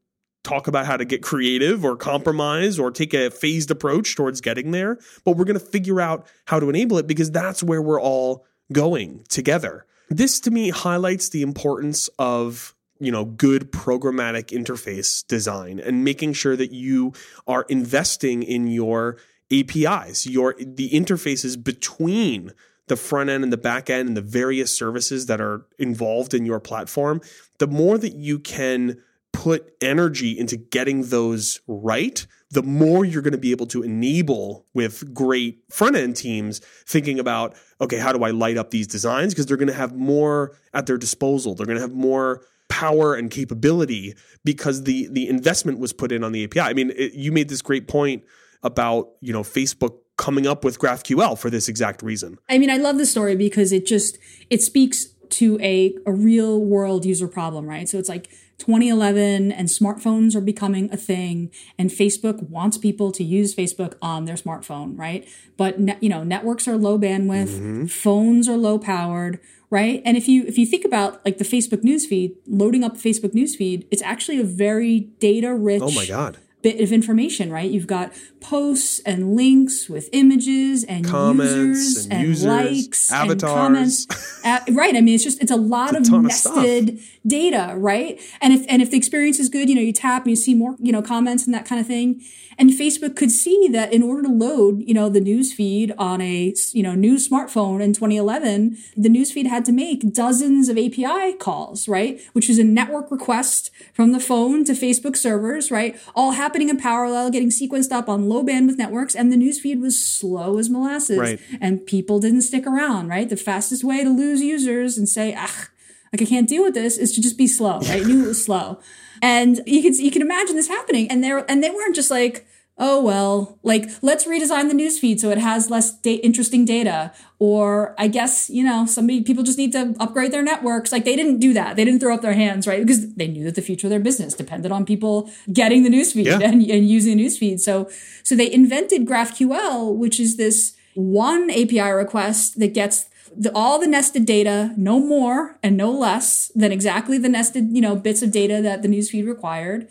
talk 0.44 0.68
about 0.68 0.86
how 0.86 0.96
to 0.96 1.06
get 1.06 1.22
creative 1.22 1.84
or 1.84 1.96
compromise 1.96 2.80
or 2.80 2.90
take 2.90 3.14
a 3.14 3.30
phased 3.30 3.70
approach 3.70 4.16
towards 4.16 4.40
getting 4.42 4.72
there. 4.72 4.98
But 5.26 5.36
we're 5.36 5.46
going 5.46 5.60
to 5.60 5.66
figure 5.66 6.00
out 6.00 6.26
how 6.46 6.60
to 6.60 6.70
enable 6.70 6.98
it 6.98 7.08
because 7.08 7.32
that's 7.32 7.62
where 7.62 7.82
we're 7.82 8.02
all 8.02 8.46
going 8.72 9.26
together. 9.30 9.86
This 10.10 10.40
to 10.42 10.52
me 10.52 10.70
highlights 10.70 11.30
the 11.30 11.42
importance 11.42 12.10
of 12.18 12.74
you 13.00 13.12
know 13.12 13.26
good 13.26 13.72
programmatic 13.72 14.58
interface 14.58 15.26
design 15.28 15.80
and 15.80 16.04
making 16.04 16.34
sure 16.34 16.56
that 16.56 16.72
you 16.72 17.14
are 17.46 17.66
investing 17.70 18.42
in 18.42 18.68
your 18.68 19.18
APIs, 19.52 20.26
your 20.26 20.56
the 20.58 20.90
interfaces 20.92 21.62
between 21.62 22.54
the 22.88 22.96
front 22.96 23.30
end 23.30 23.44
and 23.44 23.54
the 23.54 23.58
back 23.58 23.90
end 23.90 24.08
and 24.08 24.18
the 24.18 24.22
various 24.22 24.76
services 24.76 25.26
that 25.28 25.42
are 25.42 25.66
involved 25.78 26.34
in 26.34 26.46
your 26.46 26.60
platform, 26.60 27.22
the 27.60 27.68
more 27.68 27.98
that 27.98 28.16
you 28.16 28.40
can 28.40 29.02
put 29.34 29.74
energy 29.82 30.38
into 30.38 30.58
getting 30.58 31.04
those 31.04 31.60
right, 31.68 32.26
the 32.50 32.64
more 32.64 33.04
you're 33.04 33.22
going 33.22 33.34
to 33.34 33.38
be 33.38 33.52
able 33.52 33.68
to 33.68 33.84
enable 33.84 34.66
with 34.74 35.14
great 35.14 35.62
front 35.70 35.96
end 35.96 36.16
teams 36.16 36.60
thinking 36.86 37.20
about, 37.20 37.56
okay, 37.82 37.98
how 37.98 38.14
do 38.14 38.24
I 38.24 38.32
light 38.32 38.58
up 38.58 38.72
these 38.72 38.88
designs? 38.88 39.34
Because 39.34 39.46
they're 39.46 39.58
going 39.58 39.68
to 39.68 39.74
have 39.74 39.94
more 39.94 40.58
at 40.74 40.86
their 40.86 40.98
disposal. 40.98 41.56
They're 41.56 41.66
going 41.66 41.78
to 41.78 41.82
have 41.82 41.94
more 41.94 42.42
power 42.70 43.14
and 43.16 43.32
capability 43.32 44.16
because 44.44 44.84
the 44.84 45.08
the 45.12 45.28
investment 45.28 45.80
was 45.80 45.94
put 45.94 46.12
in 46.12 46.24
on 46.24 46.32
the 46.32 46.44
API. 46.44 46.60
I 46.60 46.74
mean, 46.74 46.92
it, 46.96 47.14
you 47.14 47.32
made 47.32 47.50
this 47.50 47.62
great 47.62 47.88
point 47.88 48.24
about, 48.64 49.10
you 49.22 49.34
know, 49.34 49.44
Facebook 49.44 50.00
coming 50.18 50.48
up 50.48 50.64
with 50.64 50.80
GraphQL 50.80 51.38
for 51.38 51.50
this 51.50 51.70
exact 51.70 52.02
reason. 52.02 52.40
I 52.50 52.58
mean, 52.58 52.70
I 52.70 52.78
love 52.78 52.98
the 52.98 53.06
story 53.06 53.36
because 53.36 53.72
it 53.72 53.86
just 53.86 54.18
it 54.50 54.62
speaks 54.62 55.08
to 55.30 55.60
a 55.62 55.96
a 56.06 56.12
real 56.12 56.60
world 56.60 57.06
user 57.06 57.28
problem, 57.28 57.66
right? 57.68 57.88
So 57.88 57.98
it's 57.98 58.10
like 58.10 58.30
2011 58.58 59.52
and 59.52 59.68
smartphones 59.68 60.36
are 60.36 60.42
becoming 60.42 60.92
a 60.92 60.98
thing 60.98 61.52
and 61.78 61.92
Facebook 61.92 62.50
wants 62.50 62.78
people 62.78 63.12
to 63.12 63.24
use 63.24 63.54
Facebook 63.54 63.94
on 64.02 64.26
their 64.26 64.36
smartphone, 64.36 64.98
right? 64.98 65.28
But 65.58 65.80
ne- 65.80 65.98
you 66.02 66.10
know, 66.10 66.24
networks 66.24 66.68
are 66.68 66.76
low 66.76 66.98
bandwidth, 66.98 67.50
mm-hmm. 67.50 67.86
phones 67.86 68.50
are 68.50 68.58
low 68.58 68.80
powered, 68.80 69.40
right? 69.70 70.02
And 70.06 70.18
if 70.18 70.28
you 70.28 70.44
if 70.46 70.58
you 70.58 70.66
think 70.66 70.86
about 70.86 71.24
like 71.24 71.38
the 71.38 71.46
Facebook 71.46 71.84
newsfeed, 71.84 72.36
loading 72.48 72.84
up 72.84 72.98
the 72.98 73.10
Facebook 73.10 73.34
newsfeed, 73.34 73.86
it's 73.92 74.02
actually 74.02 74.40
a 74.40 74.44
very 74.44 75.02
data 75.20 75.54
rich 75.54 75.82
Oh 75.84 75.92
my 75.92 76.06
god 76.08 76.40
bit 76.62 76.82
of 76.82 76.92
information, 76.92 77.52
right? 77.52 77.70
You've 77.70 77.88
got 77.88 78.12
posts 78.42 79.00
and 79.06 79.36
links 79.36 79.88
with 79.88 80.10
images 80.12 80.84
and 80.84 81.06
comments 81.06 81.54
users 81.54 82.06
and, 82.06 82.14
and 82.14 82.28
users, 82.28 82.46
likes 82.46 83.12
avatars. 83.12 83.44
and 83.44 83.52
comments. 83.52 84.08
right. 84.72 84.96
I 84.96 85.02
mean, 85.02 85.16
it's 85.16 85.24
just, 85.24 85.42
it's 85.42 85.52
a 85.52 85.56
lot 85.56 85.96
it's 85.96 86.10
a 86.10 86.16
of 86.16 86.24
nested 86.24 86.90
of 86.90 87.00
data, 87.26 87.74
right? 87.78 88.20
And 88.42 88.54
if, 88.54 88.66
and 88.70 88.82
if 88.82 88.92
the 88.92 88.98
experience 88.98 89.40
is 89.40 89.50
good, 89.50 89.70
you 89.70 89.76
know, 89.76 89.82
you 89.82 89.94
tap 89.94 90.24
and 90.24 90.32
you 90.32 90.36
see 90.36 90.56
more, 90.56 90.76
you 90.80 90.92
know, 90.92 91.02
comments 91.02 91.46
and 91.46 91.54
that 91.54 91.66
kind 91.66 91.80
of 91.80 91.86
thing. 91.86 92.22
And 92.60 92.72
Facebook 92.72 93.16
could 93.16 93.30
see 93.30 93.68
that 93.72 93.94
in 93.94 94.02
order 94.02 94.24
to 94.24 94.30
load, 94.30 94.84
you 94.88 94.94
know, 94.94 95.10
the 95.10 95.22
news 95.22 95.54
feed 95.54 95.94
on 95.98 96.22
a, 96.22 96.54
you 96.74 96.82
know, 96.82 96.96
new 96.96 97.18
smartphone 97.18 97.82
in 97.82 97.94
2011, 97.94 98.78
the 98.96 99.10
news 99.10 99.32
feed 99.32 99.46
had 99.46 99.64
to 99.66 99.72
make 99.72 100.12
dozens 100.12 100.68
of 100.68 100.78
API 100.78 101.34
calls, 101.34 101.88
right? 101.88 102.20
Which 102.34 102.50
is 102.50 102.58
a 102.58 102.64
network 102.64 103.12
request 103.12 103.70
from 103.94 104.12
the 104.12 104.20
phone 104.20 104.64
to 104.66 104.74
Facebook 104.74 105.16
servers, 105.16 105.70
right? 105.70 106.00
All 106.16 106.32
happening 106.48 106.70
in 106.70 106.78
parallel, 106.78 107.30
getting 107.30 107.50
sequenced 107.50 107.92
up 107.92 108.08
on 108.08 108.30
low 108.30 108.42
bandwidth 108.42 108.78
networks. 108.78 109.16
And 109.16 109.34
the 109.34 109.36
news 109.36 109.60
feed 109.60 109.82
was 109.82 110.02
slow 110.02 110.58
as 110.58 110.70
molasses. 110.70 111.20
Right. 111.20 111.40
And 111.60 111.86
people 111.86 112.22
didn't 112.22 112.44
stick 112.44 112.66
around, 112.66 113.10
right? 113.10 113.28
The 113.28 113.36
fastest 113.36 113.84
way 113.84 114.02
to 114.02 114.10
lose 114.10 114.42
users 114.42 114.98
and 114.98 115.10
say, 115.10 115.36
ah, 115.38 115.68
like 116.14 116.22
I 116.22 116.26
can't 116.26 116.48
deal 116.48 116.64
with 116.64 116.74
this 116.74 116.98
is 116.98 117.14
to 117.16 117.22
just 117.22 117.38
be 117.38 117.48
slow, 117.48 117.80
right? 117.82 118.06
Knew 118.06 118.24
it 118.24 118.28
was 118.28 118.42
slow. 118.42 118.80
And 119.22 119.60
you 119.66 119.82
can 119.82 119.94
you 119.94 120.10
can 120.10 120.22
imagine 120.22 120.56
this 120.56 120.70
happening. 120.70 121.12
And 121.12 121.22
they're 121.22 121.44
and 121.52 121.62
they 121.62 121.70
weren't 121.70 121.96
just 121.96 122.10
like, 122.10 122.47
oh 122.80 123.02
well, 123.02 123.58
like 123.64 123.90
let's 124.02 124.26
redesign 124.26 124.68
the 124.70 124.76
newsfeed 124.76 125.20
so 125.20 125.30
it 125.32 125.38
has 125.40 125.70
less 125.70 125.92
da- 126.00 126.16
interesting 126.16 126.64
data. 126.66 127.12
Or 127.40 127.94
I 128.00 128.08
guess 128.08 128.50
you 128.50 128.64
know 128.64 128.86
somebody 128.86 129.22
people 129.22 129.44
just 129.44 129.58
need 129.58 129.72
to 129.74 129.96
upgrade 130.00 130.32
their 130.32 130.44
networks. 130.44 130.92
Like 130.92 131.06
they 131.06 131.16
didn't 131.16 131.40
do 131.40 131.54
that. 131.54 131.76
They 131.76 131.86
didn't 131.86 132.00
throw 132.00 132.14
up 132.16 132.22
their 132.22 132.34
hands, 132.34 132.68
right? 132.68 132.82
Because 132.82 133.14
they 133.16 133.28
knew 133.28 133.44
that 133.46 133.56
the 133.56 133.62
future 133.62 133.88
of 133.88 133.92
their 133.92 134.00
business 134.00 134.34
depended 134.34 134.72
on 134.72 134.86
people 134.86 135.30
getting 135.52 135.84
the 135.84 135.90
newsfeed 135.90 136.26
Yeah. 136.26 136.40
and, 136.42 136.62
and 136.70 136.90
using 136.90 137.18
the 137.18 137.24
newsfeed. 137.26 137.60
So 137.60 137.90
so 138.24 138.36
they 138.36 138.52
invented 138.52 139.06
GraphQL, 139.06 139.96
which 139.96 140.20
is 140.20 140.38
this 140.38 140.76
one 140.96 141.50
API 141.52 141.92
request 141.92 142.60
that 142.60 142.74
gets 142.74 143.06
the, 143.36 143.52
all 143.54 143.78
the 143.78 143.88
nested 143.88 144.26
data, 144.26 144.74
no 144.78 145.00
more 145.00 145.58
and 145.62 145.78
no 145.78 145.92
less 145.92 146.52
than 146.56 146.72
exactly 146.72 147.18
the 147.20 147.30
nested, 147.30 147.70
you 147.76 147.82
know, 147.82 147.96
bits 147.96 148.22
of 148.24 148.32
data 148.32 148.62
that 148.64 148.82
the 148.82 148.88
newsfeed 148.88 149.28
required. 149.28 149.88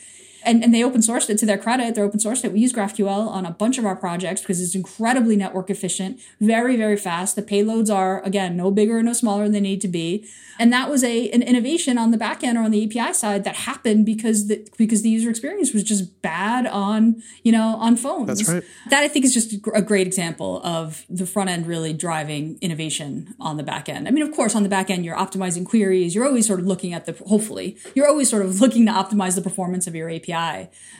And, 0.46 0.64
and 0.64 0.72
they 0.72 0.82
open 0.82 1.00
sourced 1.00 1.28
it 1.28 1.38
to 1.38 1.46
their 1.46 1.58
credit. 1.58 1.94
They're 1.94 2.04
open 2.04 2.20
sourced 2.20 2.44
it. 2.44 2.52
We 2.52 2.60
use 2.60 2.72
GraphQL 2.72 3.28
on 3.28 3.44
a 3.44 3.50
bunch 3.50 3.76
of 3.76 3.84
our 3.84 3.96
projects 3.96 4.40
because 4.40 4.62
it's 4.62 4.74
incredibly 4.74 5.36
network 5.36 5.68
efficient, 5.68 6.20
very, 6.40 6.76
very 6.76 6.96
fast. 6.96 7.36
The 7.36 7.42
payloads 7.42 7.94
are, 7.94 8.22
again, 8.22 8.56
no 8.56 8.70
bigger, 8.70 9.02
no 9.02 9.12
smaller 9.12 9.44
than 9.44 9.52
they 9.52 9.60
need 9.60 9.80
to 9.82 9.88
be. 9.88 10.26
And 10.58 10.72
that 10.72 10.88
was 10.88 11.04
a 11.04 11.30
an 11.30 11.42
innovation 11.42 11.98
on 11.98 12.12
the 12.12 12.16
back 12.16 12.42
end 12.42 12.56
or 12.56 12.62
on 12.62 12.70
the 12.70 12.84
API 12.84 13.12
side 13.12 13.44
that 13.44 13.56
happened 13.56 14.06
because 14.06 14.48
the 14.48 14.66
because 14.78 15.02
the 15.02 15.10
user 15.10 15.28
experience 15.28 15.74
was 15.74 15.82
just 15.82 16.22
bad 16.22 16.66
on, 16.66 17.22
you 17.42 17.52
know, 17.52 17.76
on 17.76 17.96
phones. 17.96 18.26
That's 18.26 18.48
right. 18.48 18.62
That 18.88 19.02
I 19.02 19.08
think 19.08 19.26
is 19.26 19.34
just 19.34 19.52
a 19.52 19.82
great 19.82 20.06
example 20.06 20.62
of 20.64 21.04
the 21.10 21.26
front 21.26 21.50
end 21.50 21.66
really 21.66 21.92
driving 21.92 22.58
innovation 22.60 23.34
on 23.38 23.56
the 23.56 23.62
back 23.62 23.88
end. 23.88 24.08
I 24.08 24.10
mean, 24.10 24.26
of 24.26 24.34
course, 24.34 24.54
on 24.54 24.62
the 24.62 24.68
back 24.68 24.90
end, 24.90 25.04
you're 25.04 25.16
optimizing 25.16 25.66
queries. 25.66 26.14
You're 26.14 26.26
always 26.26 26.46
sort 26.46 26.60
of 26.60 26.66
looking 26.66 26.94
at 26.94 27.06
the, 27.06 27.12
hopefully, 27.26 27.76
you're 27.94 28.08
always 28.08 28.30
sort 28.30 28.44
of 28.44 28.60
looking 28.60 28.86
to 28.86 28.92
optimize 28.92 29.34
the 29.34 29.42
performance 29.42 29.86
of 29.86 29.94
your 29.94 30.10
API. 30.10 30.32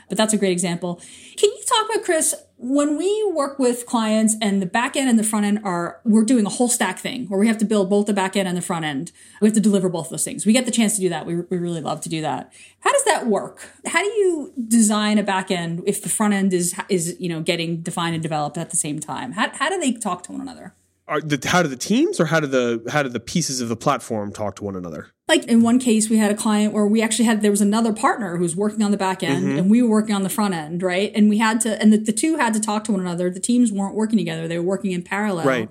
But 0.09 0.19
that's 0.19 0.33
a 0.33 0.37
great 0.37 0.53
example. 0.53 1.01
Can 1.37 1.51
you 1.51 1.63
talk 1.67 1.91
about, 1.91 2.05
Chris, 2.05 2.35
when 2.59 2.97
we 2.97 3.31
work 3.35 3.59
with 3.59 3.85
clients 3.87 4.35
and 4.41 4.63
the 4.63 4.67
back 4.67 4.97
end 4.97 5.11
and 5.11 5.19
the 5.19 5.25
front 5.25 5.45
end 5.45 5.61
are, 5.63 6.01
we're 6.05 6.25
doing 6.25 6.47
a 6.47 6.49
whole 6.49 6.69
stack 6.69 6.99
thing 6.99 7.27
where 7.27 7.39
we 7.39 7.47
have 7.49 7.59
to 7.59 7.65
build 7.65 7.91
both 7.91 8.07
the 8.07 8.15
back 8.15 8.37
end 8.37 8.49
and 8.49 8.57
the 8.57 8.63
front 8.63 8.85
end. 8.85 9.13
We 9.41 9.49
have 9.49 9.55
to 9.55 9.61
deliver 9.61 9.89
both 9.89 10.09
those 10.09 10.25
things. 10.25 10.47
We 10.47 10.53
get 10.53 10.65
the 10.65 10.71
chance 10.71 10.95
to 10.95 11.01
do 11.01 11.09
that. 11.11 11.27
We, 11.27 11.37
we 11.37 11.59
really 11.59 11.81
love 11.81 12.01
to 12.03 12.09
do 12.09 12.23
that. 12.23 12.53
How 12.81 12.93
does 12.93 13.05
that 13.05 13.27
work? 13.27 13.69
How 13.87 14.01
do 14.01 14.09
you 14.09 14.53
design 14.69 15.19
a 15.19 15.23
back 15.23 15.51
end 15.51 15.83
if 15.87 16.03
the 16.03 16.09
front 16.09 16.35
end 16.35 16.53
is, 16.53 16.75
is, 16.89 17.17
you 17.21 17.29
know, 17.29 17.41
getting 17.43 17.83
defined 17.83 18.15
and 18.15 18.23
developed 18.23 18.57
at 18.57 18.71
the 18.71 18.77
same 18.77 19.01
time? 19.01 19.33
How, 19.33 19.51
how 19.55 19.69
do 19.69 19.79
they 19.79 19.93
talk 19.93 20.23
to 20.25 20.33
one 20.33 20.41
another? 20.41 20.75
Are 21.09 21.21
the, 21.21 21.41
how 21.49 21.63
do 21.63 21.69
the 21.69 21.77
teams 21.77 22.19
or 22.19 22.27
how 22.27 22.41
do 22.41 22.47
the 22.49 22.83
how 22.91 23.05
do 23.05 23.09
the 23.09 23.21
pieces 23.21 23.61
of 23.61 23.69
the 23.69 23.77
platform 23.77 24.33
talk 24.33 24.57
to 24.57 24.65
one 24.65 24.75
another? 24.75 25.13
Like 25.29 25.45
in 25.47 25.61
one 25.63 25.79
case 25.79 26.09
we 26.09 26.17
had 26.19 26.31
a 26.31 26.35
client 26.35 26.73
where 26.73 26.87
we 26.87 27.03
actually 27.03 27.25
had 27.25 27.43
there 27.43 27.51
was 27.51 27.61
another 27.61 27.93
partner 27.93 28.37
who 28.37 28.43
was 28.43 28.55
working 28.57 28.83
on 28.83 28.91
the 28.91 28.97
back 28.97 29.23
end 29.23 29.45
Mm-hmm. 29.45 29.59
and 29.59 29.71
we 29.71 29.83
were 29.83 29.89
working 29.91 30.15
on 30.15 30.23
the 30.23 30.29
front 30.29 30.55
end 30.55 30.83
right 30.83 31.11
and 31.15 31.29
we 31.29 31.39
had 31.39 31.61
to 31.63 31.81
and 31.81 31.93
the, 31.93 31.99
the 31.99 32.13
two 32.13 32.37
had 32.37 32.55
to 32.55 32.61
talk 32.61 32.85
to 32.85 32.93
one 32.93 33.01
another 33.01 33.31
the 33.31 33.41
teams 33.41 33.73
weren't 33.73 33.95
working 33.95 34.19
together 34.19 34.47
they 34.49 34.59
were 34.59 34.65
working 34.65 34.93
in 34.93 35.03
parallel 35.03 35.47
Right. 35.47 35.71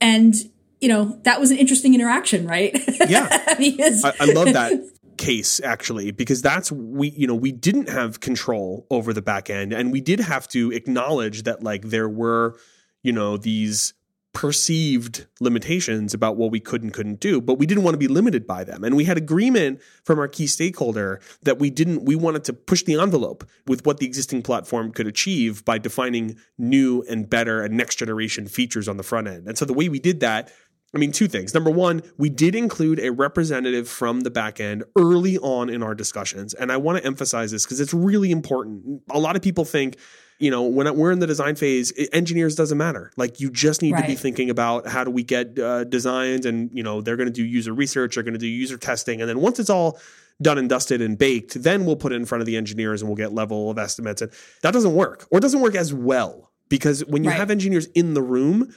and 0.00 0.34
you 0.80 0.88
know 0.88 1.18
that 1.22 1.40
was 1.40 1.50
an 1.50 1.58
interesting 1.58 1.94
interaction 1.94 2.46
right 2.46 2.76
Yeah. 3.08 3.54
because 3.56 4.04
I, 4.04 4.12
I 4.20 4.24
love 4.32 4.52
that 4.52 4.72
case 5.16 5.60
actually 5.60 6.10
because 6.10 6.42
that's 6.42 6.70
we 6.70 7.08
you 7.10 7.26
know 7.26 7.34
we 7.34 7.50
didn't 7.50 7.88
have 7.88 8.20
control 8.20 8.86
over 8.90 9.14
the 9.14 9.22
back 9.22 9.48
end 9.48 9.72
and 9.72 9.90
we 9.90 10.00
did 10.02 10.20
have 10.20 10.46
to 10.48 10.70
acknowledge 10.72 11.44
that 11.44 11.62
like 11.62 11.82
there 11.86 12.08
were 12.08 12.56
you 13.02 13.12
know 13.12 13.36
these 13.38 13.94
perceived 14.36 15.26
limitations 15.40 16.12
about 16.12 16.36
what 16.36 16.50
we 16.50 16.60
could 16.60 16.82
and 16.82 16.92
couldn't 16.92 17.20
do 17.20 17.40
but 17.40 17.54
we 17.54 17.64
didn't 17.64 17.82
want 17.82 17.94
to 17.94 17.98
be 17.98 18.06
limited 18.06 18.46
by 18.46 18.62
them 18.62 18.84
and 18.84 18.94
we 18.94 19.04
had 19.04 19.16
agreement 19.16 19.80
from 20.04 20.18
our 20.18 20.28
key 20.28 20.46
stakeholder 20.46 21.18
that 21.44 21.58
we 21.58 21.70
didn't 21.70 22.04
we 22.04 22.14
wanted 22.14 22.44
to 22.44 22.52
push 22.52 22.82
the 22.82 23.00
envelope 23.00 23.48
with 23.66 23.86
what 23.86 23.96
the 23.96 24.04
existing 24.04 24.42
platform 24.42 24.92
could 24.92 25.06
achieve 25.06 25.64
by 25.64 25.78
defining 25.78 26.36
new 26.58 27.02
and 27.08 27.30
better 27.30 27.62
and 27.62 27.74
next 27.74 27.96
generation 27.96 28.46
features 28.46 28.88
on 28.88 28.98
the 28.98 29.02
front 29.02 29.26
end 29.26 29.48
and 29.48 29.56
so 29.56 29.64
the 29.64 29.72
way 29.72 29.88
we 29.88 29.98
did 29.98 30.20
that 30.20 30.52
I 30.94 30.98
mean, 30.98 31.12
two 31.12 31.26
things. 31.26 31.52
Number 31.52 31.68
one, 31.68 32.00
we 32.16 32.30
did 32.30 32.54
include 32.54 33.00
a 33.00 33.10
representative 33.10 33.86
from 33.86 34.20
the 34.20 34.30
back 34.30 34.60
end 34.60 34.84
early 34.96 35.36
on 35.36 35.68
in 35.68 35.82
our 35.82 35.94
discussions. 35.94 36.54
And 36.54 36.72
I 36.72 36.78
want 36.78 36.96
to 36.96 37.04
emphasize 37.04 37.50
this 37.50 37.66
because 37.66 37.80
it's 37.80 37.92
really 37.92 38.30
important. 38.30 39.02
A 39.10 39.18
lot 39.18 39.36
of 39.36 39.42
people 39.42 39.66
think, 39.66 39.98
you 40.38 40.50
know, 40.50 40.62
when 40.64 40.94
we're 40.96 41.12
in 41.12 41.18
the 41.18 41.26
design 41.26 41.56
phase, 41.56 41.90
it- 41.92 42.10
engineers 42.12 42.54
doesn't 42.54 42.76
matter. 42.78 43.10
Like, 43.16 43.40
you 43.40 43.50
just 43.50 43.82
need 43.82 43.96
to 43.96 44.02
be 44.06 44.14
thinking 44.14 44.50
about 44.50 44.86
how 44.86 45.04
do 45.04 45.10
we 45.10 45.22
get 45.22 45.58
uh, 45.58 45.84
designs, 45.84 46.44
and, 46.46 46.70
you 46.72 46.82
know, 46.82 47.00
they're 47.00 47.16
going 47.16 47.28
to 47.28 47.32
do 47.32 47.44
user 47.44 47.72
research, 47.72 48.14
they're 48.14 48.22
going 48.24 48.34
to 48.34 48.38
do 48.38 48.46
user 48.46 48.76
testing. 48.76 49.20
And 49.20 49.28
then 49.28 49.40
once 49.40 49.58
it's 49.58 49.70
all 49.70 49.98
done 50.42 50.58
and 50.58 50.68
dusted 50.68 51.00
and 51.00 51.16
baked, 51.16 51.62
then 51.62 51.86
we'll 51.86 51.96
put 51.96 52.12
it 52.12 52.16
in 52.16 52.26
front 52.26 52.42
of 52.42 52.46
the 52.46 52.56
engineers 52.56 53.00
and 53.00 53.08
we'll 53.08 53.16
get 53.16 53.32
level 53.32 53.70
of 53.70 53.78
estimates. 53.78 54.20
And 54.20 54.30
that 54.62 54.72
doesn't 54.72 54.94
work, 54.94 55.26
or 55.30 55.38
it 55.38 55.40
doesn't 55.42 55.60
work 55.62 55.74
as 55.74 55.94
well 55.94 56.52
because 56.68 57.02
when 57.06 57.24
you 57.24 57.30
Right. 57.30 57.38
have 57.38 57.50
engineers 57.50 57.86
in 57.94 58.12
the 58.14 58.22
room, 58.22 58.74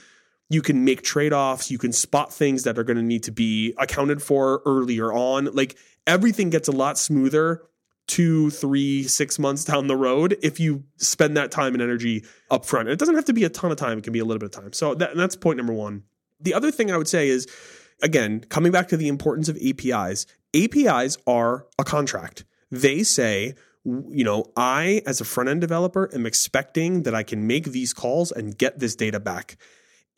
you 0.48 0.62
can 0.62 0.84
make 0.84 1.02
trade-offs 1.02 1.70
you 1.70 1.78
can 1.78 1.92
spot 1.92 2.32
things 2.32 2.64
that 2.64 2.76
are 2.76 2.82
going 2.82 2.96
to 2.96 3.04
need 3.04 3.22
to 3.22 3.30
be 3.30 3.72
accounted 3.78 4.20
for 4.20 4.62
earlier 4.66 5.12
on 5.12 5.44
like 5.54 5.76
everything 6.08 6.50
gets 6.50 6.66
a 6.66 6.72
lot 6.72 6.98
smoother 6.98 7.62
two 8.10 8.50
three 8.50 9.04
six 9.04 9.38
months 9.38 9.64
down 9.64 9.86
the 9.86 9.96
road 9.96 10.36
if 10.42 10.58
you 10.58 10.82
spend 10.96 11.36
that 11.36 11.52
time 11.52 11.74
and 11.74 11.82
energy 11.82 12.24
up 12.50 12.64
front 12.64 12.88
and 12.88 12.92
it 12.92 12.98
doesn't 12.98 13.14
have 13.14 13.24
to 13.24 13.32
be 13.32 13.44
a 13.44 13.48
ton 13.48 13.70
of 13.70 13.76
time 13.76 13.98
it 13.98 14.04
can 14.04 14.12
be 14.12 14.18
a 14.18 14.24
little 14.24 14.40
bit 14.40 14.54
of 14.54 14.62
time. 14.62 14.72
So 14.72 14.94
that, 14.96 15.14
that's 15.14 15.36
point 15.36 15.58
number 15.58 15.72
one. 15.72 16.02
The 16.40 16.54
other 16.54 16.72
thing 16.72 16.90
i 16.90 16.96
would 16.96 17.08
say 17.08 17.28
is 17.28 17.46
again 18.02 18.40
coming 18.48 18.72
back 18.72 18.88
to 18.88 18.96
the 18.96 19.06
importance 19.06 19.48
of 19.48 19.56
apis 19.56 20.26
apis 20.54 21.18
are 21.26 21.66
a 21.78 21.84
contract. 21.84 22.44
They 22.72 23.04
say 23.04 23.54
you 23.84 24.24
know, 24.24 24.52
I, 24.56 25.00
as 25.06 25.20
a 25.20 25.24
front 25.24 25.48
end 25.48 25.62
developer, 25.62 26.10
am 26.12 26.26
expecting 26.26 27.04
that 27.04 27.14
I 27.14 27.22
can 27.22 27.46
make 27.46 27.64
these 27.64 27.94
calls 27.94 28.30
and 28.30 28.56
get 28.56 28.78
this 28.78 28.94
data 28.94 29.18
back. 29.18 29.56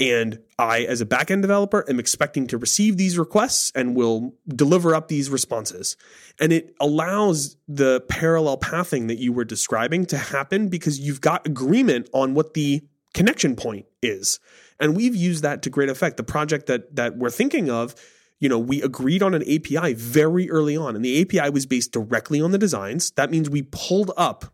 And 0.03 0.41
I, 0.59 0.81
as 0.81 1.01
a 1.01 1.07
backend 1.07 1.43
developer, 1.43 1.85
am 1.89 2.01
expecting 2.01 2.49
to 2.49 2.59
receive 2.59 2.97
these 2.97 3.17
requests 3.17 3.71
and 3.73 3.95
will 3.95 4.35
deliver 4.49 4.97
up 4.97 5.07
these 5.07 5.31
responses. 5.31 5.97
And 6.41 6.53
it 6.53 6.75
allows 6.81 7.57
the 7.69 8.01
parallel 8.09 8.57
pathing 8.57 9.07
that 9.07 9.19
you 9.19 9.33
were 9.33 9.45
describing 9.45 10.07
to 10.07 10.19
happen 10.19 10.69
because 10.69 10.99
you've 10.99 11.21
got 11.21 11.47
agreement 11.47 12.09
on 12.13 12.35
what 12.35 12.55
the 12.55 12.83
connection 13.15 13.55
point 13.55 13.87
is. 14.03 14.41
And 14.81 14.97
we've 14.97 15.15
used 15.15 15.45
that 15.45 15.63
to 15.63 15.71
great 15.71 15.89
effect. 15.89 16.17
The 16.17 16.25
project 16.25 16.67
that 16.67 16.97
that 16.97 17.17
we're 17.17 17.31
thinking 17.31 17.71
of, 17.71 17.95
you 18.41 18.49
know, 18.49 18.59
we 18.59 18.83
agreed 18.83 19.23
on 19.23 19.35
an 19.35 19.43
API 19.43 19.95
very 19.95 20.51
early 20.51 20.77
on, 20.77 20.97
and 20.97 21.05
the 21.05 21.23
API 21.23 21.51
was 21.51 21.65
based 21.65 21.93
directly 21.93 22.41
on 22.41 22.51
the 22.51 22.59
designs. 22.59 23.13
That 23.13 23.31
means 23.31 23.49
we 23.49 23.63
pulled 23.71 24.11
up 24.17 24.47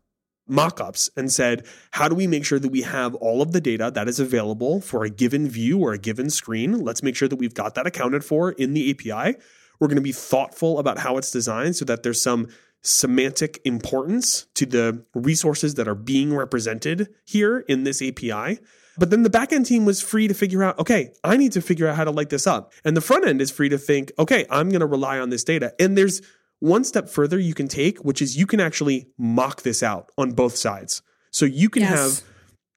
mockups 0.48 1.10
and 1.16 1.30
said, 1.30 1.66
how 1.92 2.08
do 2.08 2.14
we 2.14 2.26
make 2.26 2.44
sure 2.44 2.58
that 2.58 2.70
we 2.70 2.82
have 2.82 3.14
all 3.16 3.42
of 3.42 3.52
the 3.52 3.60
data 3.60 3.90
that 3.94 4.08
is 4.08 4.18
available 4.18 4.80
for 4.80 5.04
a 5.04 5.10
given 5.10 5.48
view 5.48 5.78
or 5.78 5.92
a 5.92 5.98
given 5.98 6.30
screen? 6.30 6.80
Let's 6.80 7.02
make 7.02 7.16
sure 7.16 7.28
that 7.28 7.36
we've 7.36 7.54
got 7.54 7.74
that 7.74 7.86
accounted 7.86 8.24
for 8.24 8.52
in 8.52 8.74
the 8.74 8.90
API. 8.90 9.36
We're 9.80 9.88
going 9.88 9.96
to 9.96 10.02
be 10.02 10.12
thoughtful 10.12 10.78
about 10.78 10.98
how 10.98 11.16
it's 11.18 11.30
designed 11.30 11.76
so 11.76 11.84
that 11.84 12.02
there's 12.02 12.20
some 12.20 12.48
semantic 12.82 13.60
importance 13.64 14.46
to 14.54 14.66
the 14.66 15.04
resources 15.14 15.74
that 15.74 15.88
are 15.88 15.94
being 15.94 16.34
represented 16.34 17.08
here 17.24 17.60
in 17.68 17.84
this 17.84 18.00
API. 18.00 18.58
But 18.98 19.10
then 19.10 19.22
the 19.22 19.30
backend 19.30 19.66
team 19.66 19.84
was 19.84 20.00
free 20.00 20.26
to 20.26 20.34
figure 20.34 20.64
out, 20.64 20.78
okay, 20.80 21.12
I 21.22 21.36
need 21.36 21.52
to 21.52 21.60
figure 21.60 21.86
out 21.86 21.96
how 21.96 22.04
to 22.04 22.10
light 22.10 22.30
this 22.30 22.48
up. 22.48 22.72
And 22.84 22.96
the 22.96 23.00
front 23.00 23.26
end 23.26 23.40
is 23.40 23.50
free 23.50 23.68
to 23.68 23.78
think, 23.78 24.10
okay, 24.18 24.44
I'm 24.50 24.70
going 24.70 24.80
to 24.80 24.86
rely 24.86 25.20
on 25.20 25.30
this 25.30 25.44
data. 25.44 25.72
And 25.78 25.96
there's 25.96 26.20
one 26.60 26.84
step 26.84 27.08
further 27.08 27.38
you 27.38 27.54
can 27.54 27.68
take, 27.68 27.98
which 27.98 28.20
is 28.20 28.36
you 28.36 28.46
can 28.46 28.60
actually 28.60 29.08
mock 29.16 29.62
this 29.62 29.82
out 29.82 30.10
on 30.18 30.32
both 30.32 30.56
sides. 30.56 31.02
So 31.30 31.44
you 31.44 31.68
can 31.68 31.82
yes. 31.82 31.90
have 31.90 32.28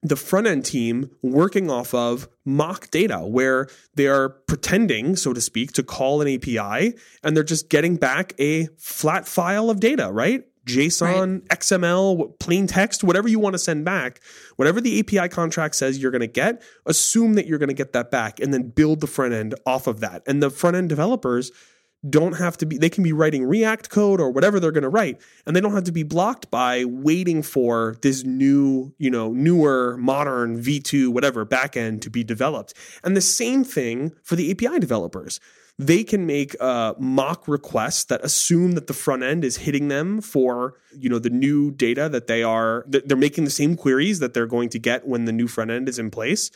the 0.04 0.16
front 0.16 0.48
end 0.48 0.66
team 0.66 1.12
working 1.22 1.70
off 1.70 1.94
of 1.94 2.28
mock 2.44 2.90
data 2.90 3.20
where 3.20 3.68
they 3.96 4.08
are 4.08 4.30
pretending, 4.30 5.16
so 5.16 5.34
to 5.34 5.42
speak, 5.42 5.72
to 5.74 5.84
call 5.84 6.22
an 6.22 6.28
API 6.28 6.96
and 7.24 7.36
they're 7.36 7.44
just 7.44 7.70
getting 7.70 7.98
back 7.98 8.34
a 8.40 8.68
flat 8.78 9.28
file 9.28 9.70
of 9.70 9.80
data, 9.80 10.12
right? 10.12 10.44
JSON, 10.68 11.42
right. 11.42 11.60
XML, 11.60 12.40
plain 12.40 12.68
text, 12.68 13.04
whatever 13.04 13.28
you 13.28 13.40
want 13.40 13.54
to 13.54 13.60
send 13.60 13.84
back, 13.84 14.22
whatever 14.58 14.80
the 14.80 15.00
API 15.00 15.28
contract 15.28 15.76
says 15.76 16.00
you're 16.00 16.12
going 16.12 16.22
to 16.22 16.28
get, 16.28 16.62
assume 16.86 17.34
that 17.34 17.48
you're 17.48 17.58
going 17.58 17.70
to 17.70 17.76
get 17.76 17.94
that 17.94 18.12
back 18.12 18.40
and 18.40 18.54
then 18.54 18.70
build 18.70 19.02
the 19.02 19.08
front 19.08 19.34
end 19.34 19.56
off 19.66 19.88
of 19.88 20.02
that. 20.02 20.22
And 20.28 20.42
the 20.42 20.52
front 20.52 20.76
end 20.76 20.90
developers 20.90 21.52
don't 22.10 22.34
have 22.34 22.58
to 22.58 22.66
be, 22.66 22.78
they 22.78 22.90
can 22.90 23.04
be 23.04 23.14
writing 23.14 23.44
React 23.46 23.90
code 23.90 24.20
or 24.20 24.32
whatever 24.32 24.60
they're 24.60 24.72
going 24.72 24.84
to 24.84 24.90
write, 24.90 25.22
and 25.46 25.56
they 25.56 25.62
don't 25.62 25.74
have 25.74 25.84
to 25.84 25.92
be 25.92 26.04
blocked 26.04 26.50
by 26.50 26.84
waiting 26.86 27.44
for 27.44 27.96
this 28.02 28.24
new, 28.24 28.94
you 28.98 29.10
know, 29.10 29.32
newer, 29.32 29.98
modern 29.98 30.62
V2, 30.62 31.10
whatever 31.10 31.46
backend 31.46 32.02
to 32.02 32.10
be 32.10 32.24
developed. 32.24 32.74
And 33.04 33.16
the 33.16 33.22
same 33.22 33.64
thing 33.64 34.14
for 34.24 34.36
the 34.36 34.52
API 34.52 34.80
developers 34.80 35.40
they 35.80 36.04
can 36.04 36.28
make 36.28 36.56
mock 36.62 37.48
requests 37.48 38.04
that 38.06 38.24
assume 38.24 38.74
that 38.74 38.86
the 38.86 38.94
front 38.94 39.24
end 39.24 39.44
is 39.44 39.58
hitting 39.58 39.88
them 39.88 40.22
for 40.22 40.76
you 40.96 41.10
know 41.10 41.18
the 41.18 41.30
new 41.30 41.72
data 41.72 42.08
that 42.10 42.28
they 42.28 42.44
are 42.44 42.86
they're 42.88 43.18
making 43.18 43.46
the 43.46 43.50
same 43.50 43.76
queries 43.76 44.20
that 44.20 44.34
they're 44.34 44.46
going 44.46 44.70
to 44.70 44.78
get 44.78 45.08
when 45.08 45.26
the 45.26 45.32
new 45.32 45.48
front 45.48 45.72
end 45.72 45.90
is 45.90 45.98
in 45.98 46.12
place 46.12 46.52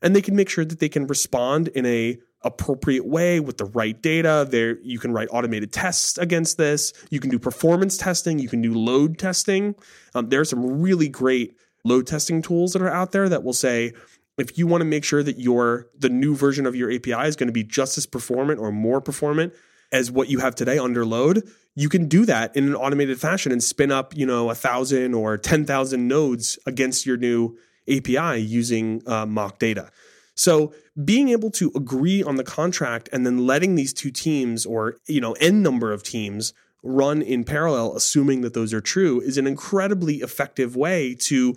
and 0.00 0.14
they 0.14 0.22
can 0.22 0.36
make 0.36 0.48
sure 0.48 0.64
that 0.64 0.78
they 0.78 0.88
can 0.88 1.06
respond 1.06 1.68
in 1.68 1.84
a 1.86 2.18
appropriate 2.42 3.06
way 3.06 3.40
with 3.40 3.58
the 3.58 3.64
right 3.64 4.00
data. 4.00 4.46
There 4.48 4.78
you 4.80 4.98
can 4.98 5.12
write 5.12 5.28
automated 5.30 5.72
tests 5.72 6.18
against 6.18 6.56
this. 6.56 6.92
You 7.10 7.20
can 7.20 7.30
do 7.30 7.38
performance 7.38 7.96
testing. 7.96 8.38
You 8.38 8.48
can 8.48 8.62
do 8.62 8.74
load 8.74 9.18
testing. 9.18 9.74
Um, 10.14 10.28
there 10.28 10.40
are 10.40 10.44
some 10.44 10.80
really 10.80 11.08
great 11.08 11.56
load 11.84 12.06
testing 12.06 12.42
tools 12.42 12.72
that 12.72 12.82
are 12.82 12.90
out 12.90 13.12
there 13.12 13.28
that 13.28 13.42
will 13.42 13.52
say 13.52 13.92
if 14.38 14.56
you 14.56 14.66
want 14.66 14.82
to 14.82 14.84
make 14.84 15.04
sure 15.04 15.22
that 15.22 15.38
your 15.38 15.88
the 15.98 16.08
new 16.08 16.34
version 16.34 16.64
of 16.64 16.76
your 16.76 16.92
API 16.92 17.26
is 17.26 17.36
going 17.36 17.48
to 17.48 17.52
be 17.52 17.64
just 17.64 17.98
as 17.98 18.06
performant 18.06 18.60
or 18.60 18.70
more 18.70 19.00
performant 19.00 19.52
as 19.90 20.10
what 20.10 20.28
you 20.28 20.38
have 20.38 20.54
today 20.54 20.78
under 20.78 21.04
load, 21.04 21.48
you 21.74 21.88
can 21.88 22.08
do 22.08 22.26
that 22.26 22.54
in 22.54 22.68
an 22.68 22.74
automated 22.74 23.18
fashion 23.20 23.50
and 23.52 23.62
spin 23.62 23.90
up, 23.90 24.16
you 24.16 24.26
know, 24.26 24.50
a 24.50 24.54
thousand 24.54 25.14
or 25.14 25.36
ten 25.36 25.64
thousand 25.64 26.06
nodes 26.06 26.58
against 26.66 27.04
your 27.04 27.16
new 27.16 27.58
API 27.88 28.38
using 28.40 29.02
uh, 29.06 29.26
mock 29.26 29.58
data. 29.58 29.90
So 30.38 30.72
being 31.04 31.30
able 31.30 31.50
to 31.52 31.72
agree 31.74 32.22
on 32.22 32.36
the 32.36 32.44
contract 32.44 33.08
and 33.12 33.26
then 33.26 33.44
letting 33.44 33.74
these 33.74 33.92
two 33.92 34.12
teams 34.12 34.64
or 34.64 34.96
you 35.06 35.20
know 35.20 35.32
n 35.32 35.62
number 35.62 35.92
of 35.92 36.02
teams 36.04 36.54
run 36.84 37.20
in 37.20 37.42
parallel, 37.42 37.96
assuming 37.96 38.42
that 38.42 38.54
those 38.54 38.72
are 38.72 38.80
true, 38.80 39.20
is 39.20 39.36
an 39.36 39.48
incredibly 39.48 40.16
effective 40.16 40.76
way 40.76 41.14
to 41.14 41.56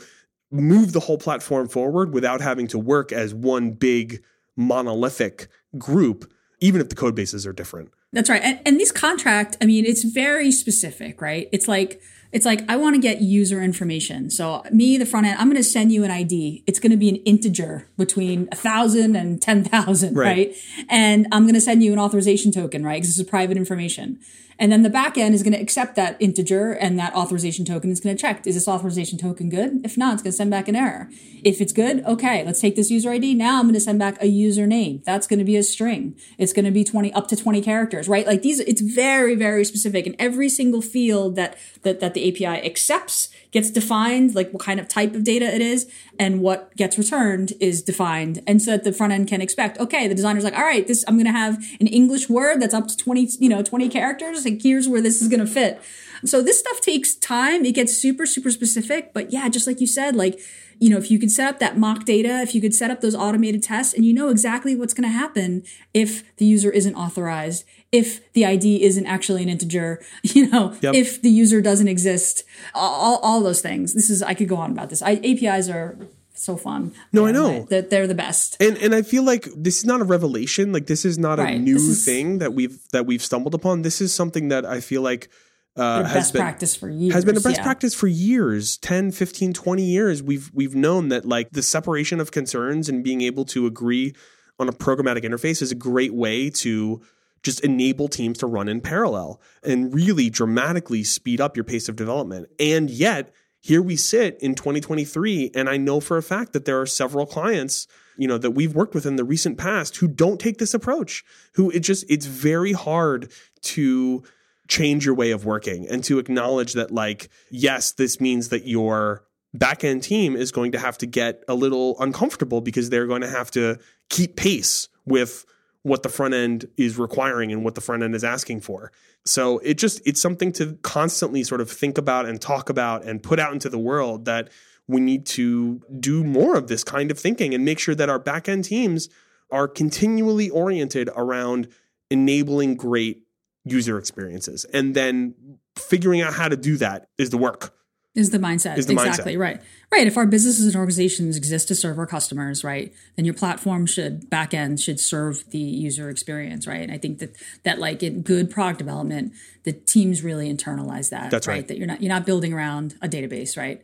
move 0.49 0.93
the 0.93 1.01
whole 1.01 1.19
platform 1.19 1.67
forward 1.69 2.11
without 2.11 2.41
having 2.41 2.67
to 2.67 2.79
work 2.79 3.11
as 3.11 3.35
one 3.35 3.71
big 3.71 4.23
monolithic 4.55 5.47
group, 5.77 6.29
even 6.59 6.81
if 6.81 6.89
the 6.89 6.95
code 6.95 7.13
bases 7.15 7.45
are 7.45 7.53
different. 7.53 7.91
That's 8.11 8.31
right. 8.31 8.41
And, 8.41 8.59
and 8.65 8.79
this 8.79 8.91
contract, 8.91 9.57
I 9.61 9.65
mean, 9.65 9.85
it's 9.85 10.03
very 10.03 10.51
specific, 10.51 11.21
right? 11.21 11.47
It's 11.53 11.67
like, 11.67 12.01
it's 12.31 12.45
like, 12.45 12.63
I 12.69 12.77
want 12.77 12.95
to 12.95 13.01
get 13.01 13.21
user 13.21 13.61
information. 13.61 14.29
So 14.29 14.63
me, 14.71 14.97
the 14.97 15.05
front 15.05 15.27
end, 15.27 15.37
I'm 15.37 15.47
going 15.47 15.57
to 15.57 15.63
send 15.63 15.91
you 15.91 16.03
an 16.03 16.11
ID. 16.11 16.63
It's 16.65 16.79
going 16.79 16.91
to 16.91 16.97
be 16.97 17.09
an 17.09 17.17
integer 17.17 17.87
between 17.97 18.47
a 18.51 18.55
thousand 18.55 19.15
and 19.15 19.41
10,000, 19.41 20.15
right. 20.15 20.25
right? 20.25 20.55
And 20.89 21.27
I'm 21.31 21.43
going 21.43 21.55
to 21.55 21.61
send 21.61 21.83
you 21.83 21.91
an 21.93 21.99
authorization 21.99 22.51
token, 22.51 22.85
right? 22.85 23.01
Because 23.01 23.09
this 23.09 23.19
is 23.19 23.29
private 23.29 23.57
information. 23.57 24.19
And 24.59 24.71
then 24.71 24.83
the 24.83 24.89
backend 24.89 25.33
is 25.33 25.43
going 25.43 25.53
to 25.53 25.59
accept 25.59 25.95
that 25.95 26.17
integer 26.19 26.71
and 26.71 26.97
that 26.99 27.13
authorization 27.15 27.65
token 27.65 27.91
is 27.91 27.99
going 27.99 28.15
to 28.15 28.21
check, 28.21 28.45
is 28.45 28.55
this 28.55 28.67
authorization 28.67 29.17
token 29.17 29.49
good? 29.49 29.81
If 29.83 29.97
not, 29.97 30.13
it's 30.13 30.23
going 30.23 30.31
to 30.31 30.37
send 30.37 30.51
back 30.51 30.67
an 30.67 30.75
error. 30.75 31.09
If 31.43 31.61
it's 31.61 31.73
good, 31.73 32.03
okay, 32.05 32.43
let's 32.45 32.61
take 32.61 32.75
this 32.75 32.91
user 32.91 33.11
ID. 33.11 33.33
Now 33.33 33.59
I'm 33.59 33.65
going 33.65 33.73
to 33.73 33.79
send 33.79 33.99
back 33.99 34.21
a 34.21 34.25
username. 34.25 35.03
That's 35.03 35.27
going 35.27 35.39
to 35.39 35.45
be 35.45 35.57
a 35.57 35.63
string. 35.63 36.15
It's 36.37 36.53
going 36.53 36.65
to 36.65 36.71
be 36.71 36.83
20, 36.83 37.11
up 37.13 37.27
to 37.29 37.35
20 37.35 37.61
characters, 37.61 38.07
right? 38.07 38.27
Like 38.27 38.41
these, 38.41 38.59
it's 38.59 38.81
very, 38.81 39.35
very 39.35 39.65
specific. 39.65 40.05
And 40.05 40.15
every 40.19 40.49
single 40.49 40.81
field 40.81 41.35
that, 41.35 41.57
that, 41.81 41.99
that 41.99 42.13
the 42.13 42.29
API 42.29 42.65
accepts 42.65 43.29
gets 43.51 43.69
defined, 43.69 44.33
like 44.33 44.51
what 44.51 44.63
kind 44.63 44.79
of 44.79 44.87
type 44.87 45.13
of 45.13 45.23
data 45.23 45.45
it 45.45 45.61
is, 45.61 45.91
and 46.17 46.41
what 46.41 46.75
gets 46.77 46.97
returned 46.97 47.53
is 47.59 47.81
defined. 47.81 48.41
And 48.47 48.61
so 48.61 48.71
that 48.71 48.83
the 48.83 48.93
front 48.93 49.13
end 49.13 49.27
can 49.27 49.41
expect, 49.41 49.77
okay, 49.79 50.07
the 50.07 50.15
designer's 50.15 50.43
like, 50.43 50.55
all 50.55 50.63
right, 50.63 50.87
this, 50.87 51.03
I'm 51.07 51.15
going 51.15 51.25
to 51.25 51.31
have 51.31 51.57
an 51.79 51.87
English 51.87 52.29
word 52.29 52.61
that's 52.61 52.73
up 52.73 52.87
to 52.87 52.97
20, 52.97 53.29
you 53.39 53.49
know, 53.49 53.61
20 53.61 53.89
characters. 53.89 54.45
Like, 54.51 54.61
here's 54.61 54.87
where 54.87 55.01
this 55.01 55.21
is 55.21 55.27
going 55.27 55.39
to 55.39 55.51
fit. 55.51 55.81
So 56.25 56.41
this 56.41 56.59
stuff 56.59 56.81
takes 56.81 57.15
time. 57.15 57.65
It 57.65 57.73
gets 57.73 57.97
super, 57.97 58.25
super 58.25 58.51
specific. 58.51 59.13
But 59.13 59.31
yeah, 59.31 59.49
just 59.49 59.67
like 59.67 59.81
you 59.81 59.87
said, 59.87 60.15
like, 60.15 60.39
you 60.79 60.89
know, 60.89 60.97
if 60.97 61.11
you 61.11 61.19
could 61.19 61.31
set 61.31 61.47
up 61.47 61.59
that 61.59 61.77
mock 61.77 62.05
data, 62.05 62.41
if 62.41 62.55
you 62.55 62.61
could 62.61 62.73
set 62.73 62.89
up 62.89 63.01
those 63.01 63.15
automated 63.15 63.61
tests 63.61 63.93
and 63.93 64.03
you 64.03 64.13
know 64.13 64.29
exactly 64.29 64.75
what's 64.75 64.95
going 64.95 65.07
to 65.07 65.15
happen 65.15 65.63
if 65.93 66.35
the 66.37 66.45
user 66.45 66.71
isn't 66.71 66.95
authorized, 66.95 67.65
if 67.91 68.31
the 68.33 68.45
ID 68.45 68.83
isn't 68.83 69.05
actually 69.05 69.43
an 69.43 69.49
integer, 69.49 70.03
you 70.23 70.49
know, 70.49 70.75
yep. 70.81 70.95
if 70.95 71.21
the 71.21 71.29
user 71.29 71.61
doesn't 71.61 71.87
exist, 71.87 72.43
all, 72.73 73.19
all 73.19 73.41
those 73.41 73.61
things. 73.61 73.93
This 73.93 74.09
is, 74.09 74.23
I 74.23 74.33
could 74.33 74.49
go 74.49 74.55
on 74.55 74.71
about 74.71 74.89
this. 74.89 75.03
I, 75.03 75.21
APIs 75.23 75.69
are 75.69 75.97
so 76.33 76.57
fun. 76.57 76.93
No, 77.11 77.25
I 77.25 77.31
know 77.31 77.65
that 77.69 77.89
they're 77.89 78.07
the 78.07 78.15
best. 78.15 78.57
And 78.59 78.77
and 78.77 78.95
I 78.95 79.01
feel 79.01 79.23
like 79.23 79.47
this 79.55 79.79
is 79.79 79.85
not 79.85 80.01
a 80.01 80.03
revelation. 80.03 80.73
Like 80.73 80.87
this 80.87 81.05
is 81.05 81.17
not 81.17 81.39
right. 81.39 81.55
a 81.55 81.59
new 81.59 81.75
is, 81.75 82.05
thing 82.05 82.39
that 82.39 82.53
we've 82.53 82.79
that 82.91 83.05
we've 83.05 83.21
stumbled 83.21 83.53
upon. 83.53 83.81
This 83.81 84.01
is 84.01 84.13
something 84.13 84.49
that 84.49 84.65
I 84.65 84.79
feel 84.79 85.01
like 85.01 85.29
uh, 85.75 86.03
has 86.03 86.13
best 86.13 86.33
been, 86.33 86.41
practice 86.41 86.75
for 86.75 86.89
years. 86.89 87.13
Has 87.13 87.25
been 87.25 87.37
a 87.37 87.41
best 87.41 87.57
yeah. 87.57 87.63
practice 87.63 87.93
for 87.93 88.07
years, 88.07 88.77
10, 88.77 89.11
15, 89.11 89.53
20 89.53 89.83
years. 89.83 90.23
We've 90.23 90.51
we've 90.53 90.75
known 90.75 91.09
that 91.09 91.25
like 91.25 91.51
the 91.51 91.63
separation 91.63 92.19
of 92.19 92.31
concerns 92.31 92.89
and 92.89 93.03
being 93.03 93.21
able 93.21 93.45
to 93.45 93.65
agree 93.65 94.13
on 94.59 94.67
a 94.69 94.73
programmatic 94.73 95.23
interface 95.23 95.61
is 95.61 95.71
a 95.71 95.75
great 95.75 96.13
way 96.13 96.49
to 96.49 97.01
just 97.43 97.61
enable 97.61 98.07
teams 98.07 98.37
to 98.37 98.47
run 98.47 98.67
in 98.67 98.81
parallel 98.81 99.41
and 99.63 99.93
really 99.93 100.29
dramatically 100.29 101.03
speed 101.03 101.41
up 101.41 101.57
your 101.57 101.63
pace 101.63 101.89
of 101.89 101.95
development. 101.95 102.47
And 102.59 102.89
yet, 102.89 103.33
here 103.61 103.81
we 103.81 103.95
sit 103.95 104.37
in 104.41 104.55
2023 104.55 105.51
and 105.55 105.69
I 105.69 105.77
know 105.77 105.99
for 105.99 106.17
a 106.17 106.23
fact 106.23 106.53
that 106.53 106.65
there 106.65 106.81
are 106.81 106.85
several 106.85 107.25
clients 107.25 107.87
you 108.17 108.27
know 108.27 108.37
that 108.37 108.51
we've 108.51 108.75
worked 108.75 108.93
with 108.93 109.05
in 109.05 109.15
the 109.15 109.23
recent 109.23 109.57
past 109.57 109.97
who 109.97 110.07
don't 110.07 110.39
take 110.39 110.57
this 110.57 110.73
approach 110.73 111.23
who 111.53 111.69
it 111.71 111.79
just 111.79 112.05
it's 112.09 112.25
very 112.25 112.73
hard 112.73 113.31
to 113.61 114.23
change 114.67 115.05
your 115.05 115.15
way 115.15 115.31
of 115.31 115.45
working 115.45 115.87
and 115.87 116.03
to 116.03 116.19
acknowledge 116.19 116.73
that 116.73 116.91
like 116.91 117.29
yes 117.49 117.91
this 117.93 118.19
means 118.19 118.49
that 118.49 118.67
your 118.67 119.23
backend 119.55 120.01
team 120.01 120.35
is 120.35 120.51
going 120.51 120.71
to 120.71 120.79
have 120.79 120.97
to 120.97 121.05
get 121.05 121.43
a 121.47 121.55
little 121.55 121.99
uncomfortable 121.99 122.61
because 122.61 122.89
they're 122.89 123.07
going 123.07 123.21
to 123.21 123.29
have 123.29 123.51
to 123.51 123.77
keep 124.09 124.35
pace 124.35 124.87
with 125.05 125.45
what 125.83 126.03
the 126.03 126.09
front 126.09 126.33
end 126.33 126.65
is 126.77 126.97
requiring 126.97 127.51
and 127.51 127.63
what 127.63 127.75
the 127.75 127.81
front 127.81 128.03
end 128.03 128.15
is 128.15 128.23
asking 128.23 128.61
for. 128.61 128.91
So 129.25 129.59
it 129.59 129.77
just 129.77 130.01
it's 130.05 130.21
something 130.21 130.51
to 130.53 130.77
constantly 130.81 131.43
sort 131.43 131.61
of 131.61 131.69
think 131.69 131.97
about 131.97 132.25
and 132.25 132.39
talk 132.39 132.69
about 132.69 133.03
and 133.03 133.21
put 133.21 133.39
out 133.39 133.53
into 133.53 133.69
the 133.69 133.79
world 133.79 134.25
that 134.25 134.49
we 134.87 134.99
need 134.99 135.25
to 135.25 135.81
do 135.99 136.23
more 136.23 136.55
of 136.55 136.67
this 136.67 136.83
kind 136.83 137.11
of 137.11 137.19
thinking 137.19 137.53
and 137.53 137.63
make 137.63 137.79
sure 137.79 137.95
that 137.95 138.09
our 138.09 138.19
back 138.19 138.49
end 138.49 138.65
teams 138.65 139.09
are 139.49 139.67
continually 139.67 140.49
oriented 140.49 141.09
around 141.15 141.67
enabling 142.09 142.75
great 142.75 143.23
user 143.63 143.97
experiences. 143.97 144.65
And 144.65 144.95
then 144.95 145.35
figuring 145.77 146.21
out 146.21 146.33
how 146.33 146.47
to 146.47 146.57
do 146.57 146.77
that 146.77 147.07
is 147.17 147.29
the 147.29 147.37
work. 147.37 147.73
Is 148.13 148.31
the 148.31 148.39
mindset. 148.39 148.77
Is 148.77 148.87
the 148.87 148.93
exactly, 148.93 149.35
mindset. 149.35 149.39
right. 149.39 149.61
Right. 149.89 150.05
If 150.05 150.17
our 150.17 150.25
businesses 150.25 150.65
and 150.65 150.75
organizations 150.75 151.37
exist 151.37 151.69
to 151.69 151.75
serve 151.75 151.97
our 151.97 152.05
customers, 152.05 152.61
right, 152.61 152.93
then 153.15 153.23
your 153.23 153.33
platform 153.33 153.85
should 153.85 154.29
back 154.29 154.53
end 154.53 154.81
should 154.81 154.99
serve 154.99 155.49
the 155.51 155.57
user 155.57 156.09
experience, 156.09 156.67
right? 156.67 156.81
And 156.81 156.91
I 156.91 156.97
think 156.97 157.19
that 157.19 157.37
that 157.63 157.79
like 157.79 158.03
in 158.03 158.21
good 158.21 158.51
product 158.51 158.79
development, 158.79 159.31
the 159.63 159.71
teams 159.71 160.23
really 160.23 160.53
internalize 160.53 161.09
that. 161.11 161.31
That's 161.31 161.47
right. 161.47 161.55
right. 161.55 161.67
That 161.69 161.77
you're 161.77 161.87
not 161.87 162.01
you're 162.01 162.13
not 162.13 162.25
building 162.25 162.51
around 162.51 162.95
a 163.01 163.07
database, 163.07 163.55
right? 163.57 163.81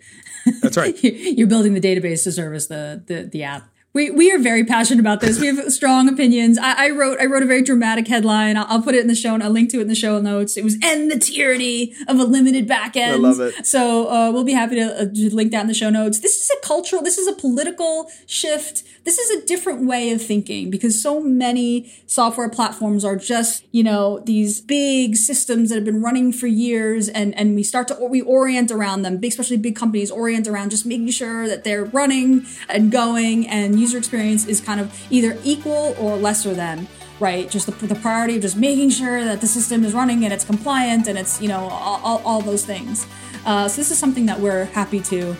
That's 0.61 0.75
right. 0.75 1.01
you're 1.03 1.47
building 1.47 1.73
the 1.73 1.81
database 1.81 2.23
to 2.23 2.33
service 2.33 2.67
the 2.67 3.01
the 3.05 3.23
the 3.23 3.43
app 3.43 3.69
We, 3.93 4.11
we 4.11 4.31
are 4.31 4.37
very 4.37 4.63
passionate 4.63 4.99
about 4.99 5.21
this. 5.21 5.39
We 5.39 5.47
have 5.47 5.71
strong 5.73 6.07
opinions. 6.07 6.59
I, 6.59 6.87
I 6.87 6.89
wrote 6.91 7.19
I 7.19 7.25
wrote 7.25 7.41
a 7.41 7.47
very 7.47 7.63
dramatic 7.63 8.07
headline. 8.07 8.55
I'll, 8.55 8.67
I'll, 8.69 8.81
put 8.81 8.93
it 8.93 9.01
in 9.01 9.07
the 9.07 9.15
show. 9.15 9.35
I'll 9.39 9.49
link 9.49 9.71
to 9.71 9.79
it 9.79 9.81
in 9.81 9.87
the 9.87 9.95
show 9.95 10.21
notes. 10.21 10.55
It 10.55 10.63
was 10.63 10.77
"End 10.83 11.09
the 11.09 11.17
tyranny 11.17 11.95
of 12.07 12.19
a 12.19 12.23
limited 12.23 12.67
backend." 12.67 13.13
I 13.13 13.15
love 13.15 13.39
it. 13.39 13.65
So 13.65 14.07
uh, 14.07 14.31
we'll 14.31 14.43
be 14.43 14.53
happy 14.53 14.75
to, 14.75 15.01
uh, 15.01 15.05
to 15.05 15.33
link 15.33 15.51
that 15.51 15.61
in 15.61 15.67
the 15.67 15.73
show 15.73 15.89
notes. 15.89 16.19
This 16.19 16.39
is 16.39 16.51
a 16.51 16.65
cultural. 16.65 17.01
This 17.01 17.17
is 17.17 17.27
a 17.27 17.33
political 17.33 18.11
shift. 18.27 18.83
This 19.03 19.17
is 19.17 19.41
a 19.41 19.45
different 19.47 19.87
way 19.87 20.11
of 20.11 20.21
thinking 20.21 20.69
because 20.69 21.01
so 21.01 21.19
many 21.19 21.91
software 22.05 22.49
platforms 22.49 23.03
are 23.03 23.15
just 23.15 23.65
you 23.71 23.83
know 23.83 24.19
these 24.19 24.61
big 24.61 25.15
systems 25.15 25.69
that 25.69 25.75
have 25.75 25.85
been 25.85 26.03
running 26.03 26.31
for 26.31 26.45
years, 26.45 27.09
and 27.09 27.35
and 27.35 27.55
we 27.55 27.63
start 27.63 27.87
to 27.87 27.95
we 28.07 28.21
orient 28.21 28.69
around 28.69 29.01
them. 29.01 29.17
Big, 29.17 29.31
especially 29.31 29.57
big 29.57 29.75
companies 29.75 30.11
orient 30.11 30.47
around 30.47 30.69
just 30.69 30.85
making 30.85 31.09
sure 31.09 31.47
that 31.47 31.63
they're 31.63 31.85
running 31.85 32.45
and 32.69 32.91
going 32.91 33.47
and 33.47 33.79
user 33.87 33.97
experience 33.97 34.45
is 34.45 34.59
kind 34.59 34.79
of 34.81 34.93
either 35.09 35.37
equal 35.43 35.95
or 35.97 36.17
lesser 36.17 36.53
than 36.53 36.87
right? 37.19 37.49
Just 37.49 37.65
the, 37.65 37.87
the 37.87 37.95
priority 37.95 38.35
of 38.35 38.43
just 38.43 38.57
making 38.57 38.91
sure 38.91 39.23
that 39.23 39.41
the 39.41 39.47
system 39.47 39.83
is 39.83 39.91
running 39.93 40.23
and 40.23 40.31
it's 40.31 40.45
compliant 40.45 41.07
and 41.07 41.17
it's 41.17 41.41
you 41.41 41.47
know 41.47 41.61
all, 41.61 41.99
all, 42.03 42.21
all 42.23 42.41
those 42.41 42.63
things. 42.65 43.07
Uh, 43.45 43.67
so 43.67 43.77
this 43.77 43.89
is 43.89 43.97
something 43.97 44.27
that 44.27 44.39
we're 44.39 44.65
happy 44.65 44.99
to 44.99 45.35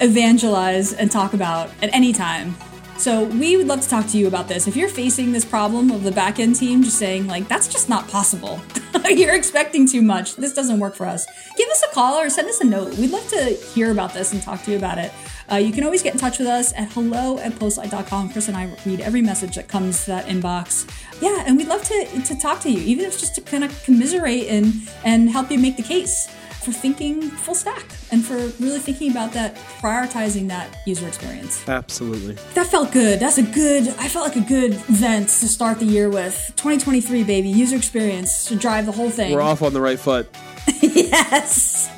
evangelize 0.00 0.92
and 0.94 1.10
talk 1.10 1.34
about 1.34 1.70
at 1.82 1.92
any 1.92 2.12
time 2.12 2.54
so 2.98 3.24
we 3.24 3.56
would 3.56 3.68
love 3.68 3.80
to 3.80 3.88
talk 3.88 4.06
to 4.08 4.18
you 4.18 4.26
about 4.26 4.48
this. 4.48 4.66
If 4.66 4.76
you're 4.76 4.88
facing 4.88 5.32
this 5.32 5.44
problem 5.44 5.90
of 5.90 6.02
the 6.02 6.10
backend 6.10 6.58
team 6.58 6.82
just 6.82 6.98
saying 6.98 7.26
like 7.26 7.46
that's 7.46 7.68
just 7.68 7.88
not 7.88 8.08
possible. 8.08 8.60
you're 9.08 9.34
expecting 9.34 9.86
too 9.86 10.02
much. 10.02 10.36
This 10.36 10.52
doesn't 10.52 10.80
work 10.80 10.94
for 10.96 11.06
us. 11.06 11.26
Give 11.56 11.68
us 11.68 11.82
a 11.84 11.94
call 11.94 12.18
or 12.18 12.28
send 12.28 12.48
us 12.48 12.60
a 12.60 12.64
note. 12.64 12.96
We'd 12.98 13.10
love 13.10 13.28
to 13.28 13.54
hear 13.74 13.92
about 13.92 14.14
this 14.14 14.32
and 14.32 14.42
talk 14.42 14.62
to 14.64 14.72
you 14.72 14.76
about 14.76 14.98
it. 14.98 15.12
Uh, 15.50 15.56
you 15.56 15.72
can 15.72 15.84
always 15.84 16.02
get 16.02 16.12
in 16.12 16.20
touch 16.20 16.38
with 16.38 16.48
us 16.48 16.72
at 16.74 16.92
hello 16.92 17.38
at 17.38 17.52
postlight.com. 17.52 18.30
Chris 18.30 18.48
and 18.48 18.56
I 18.56 18.74
read 18.84 19.00
every 19.00 19.22
message 19.22 19.54
that 19.54 19.68
comes 19.68 20.04
to 20.04 20.10
that 20.10 20.26
inbox. 20.26 20.90
Yeah, 21.22 21.44
and 21.46 21.56
we'd 21.56 21.68
love 21.68 21.82
to, 21.84 22.22
to 22.22 22.38
talk 22.38 22.60
to 22.60 22.70
you, 22.70 22.80
even 22.80 23.04
if 23.04 23.12
it's 23.12 23.20
just 23.20 23.34
to 23.36 23.40
kind 23.40 23.64
of 23.64 23.82
commiserate 23.84 24.48
and, 24.48 24.72
and 25.04 25.30
help 25.30 25.50
you 25.50 25.58
make 25.58 25.76
the 25.76 25.82
case 25.82 26.28
for 26.72 26.78
thinking 26.78 27.22
full 27.22 27.54
stack 27.54 27.84
and 28.10 28.24
for 28.24 28.34
really 28.62 28.78
thinking 28.78 29.10
about 29.10 29.32
that, 29.32 29.56
prioritizing 29.80 30.48
that 30.48 30.78
user 30.86 31.06
experience. 31.06 31.66
Absolutely. 31.68 32.34
That 32.54 32.66
felt 32.66 32.92
good. 32.92 33.20
That's 33.20 33.38
a 33.38 33.42
good, 33.42 33.88
I 33.98 34.08
felt 34.08 34.28
like 34.28 34.36
a 34.36 34.46
good 34.48 34.74
vent 34.74 35.28
to 35.28 35.48
start 35.48 35.78
the 35.78 35.86
year 35.86 36.08
with. 36.08 36.52
2023, 36.56 37.24
baby, 37.24 37.48
user 37.48 37.76
experience 37.76 38.44
to 38.46 38.56
drive 38.56 38.86
the 38.86 38.92
whole 38.92 39.10
thing. 39.10 39.34
We're 39.34 39.42
off 39.42 39.62
on 39.62 39.72
the 39.72 39.80
right 39.80 39.98
foot. 39.98 40.28
yes. 40.82 41.90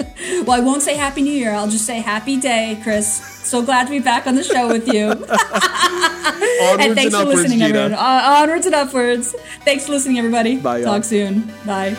Well, 0.46 0.52
I 0.52 0.60
won't 0.60 0.82
say 0.82 0.94
Happy 0.94 1.22
New 1.22 1.32
Year. 1.32 1.52
I'll 1.52 1.68
just 1.68 1.86
say 1.86 2.00
Happy 2.00 2.38
Day, 2.38 2.78
Chris. 2.82 3.08
So 3.44 3.62
glad 3.62 3.84
to 3.84 3.90
be 3.90 3.98
back 3.98 4.26
on 4.26 4.36
the 4.36 4.44
show 4.44 4.68
with 4.68 4.86
you. 4.86 5.10
and 5.10 6.94
thanks 6.94 7.14
and 7.14 7.14
for 7.14 7.24
listening, 7.24 7.58
Gina. 7.58 7.64
everyone. 7.66 7.92
Uh, 7.94 8.36
onwards 8.42 8.66
and 8.66 8.74
upwards. 8.74 9.34
Thanks 9.64 9.86
for 9.86 9.92
listening, 9.92 10.18
everybody. 10.18 10.56
Bye, 10.56 10.82
Talk 10.82 10.94
y'all. 10.96 11.02
soon. 11.02 11.52
Bye. 11.66 11.96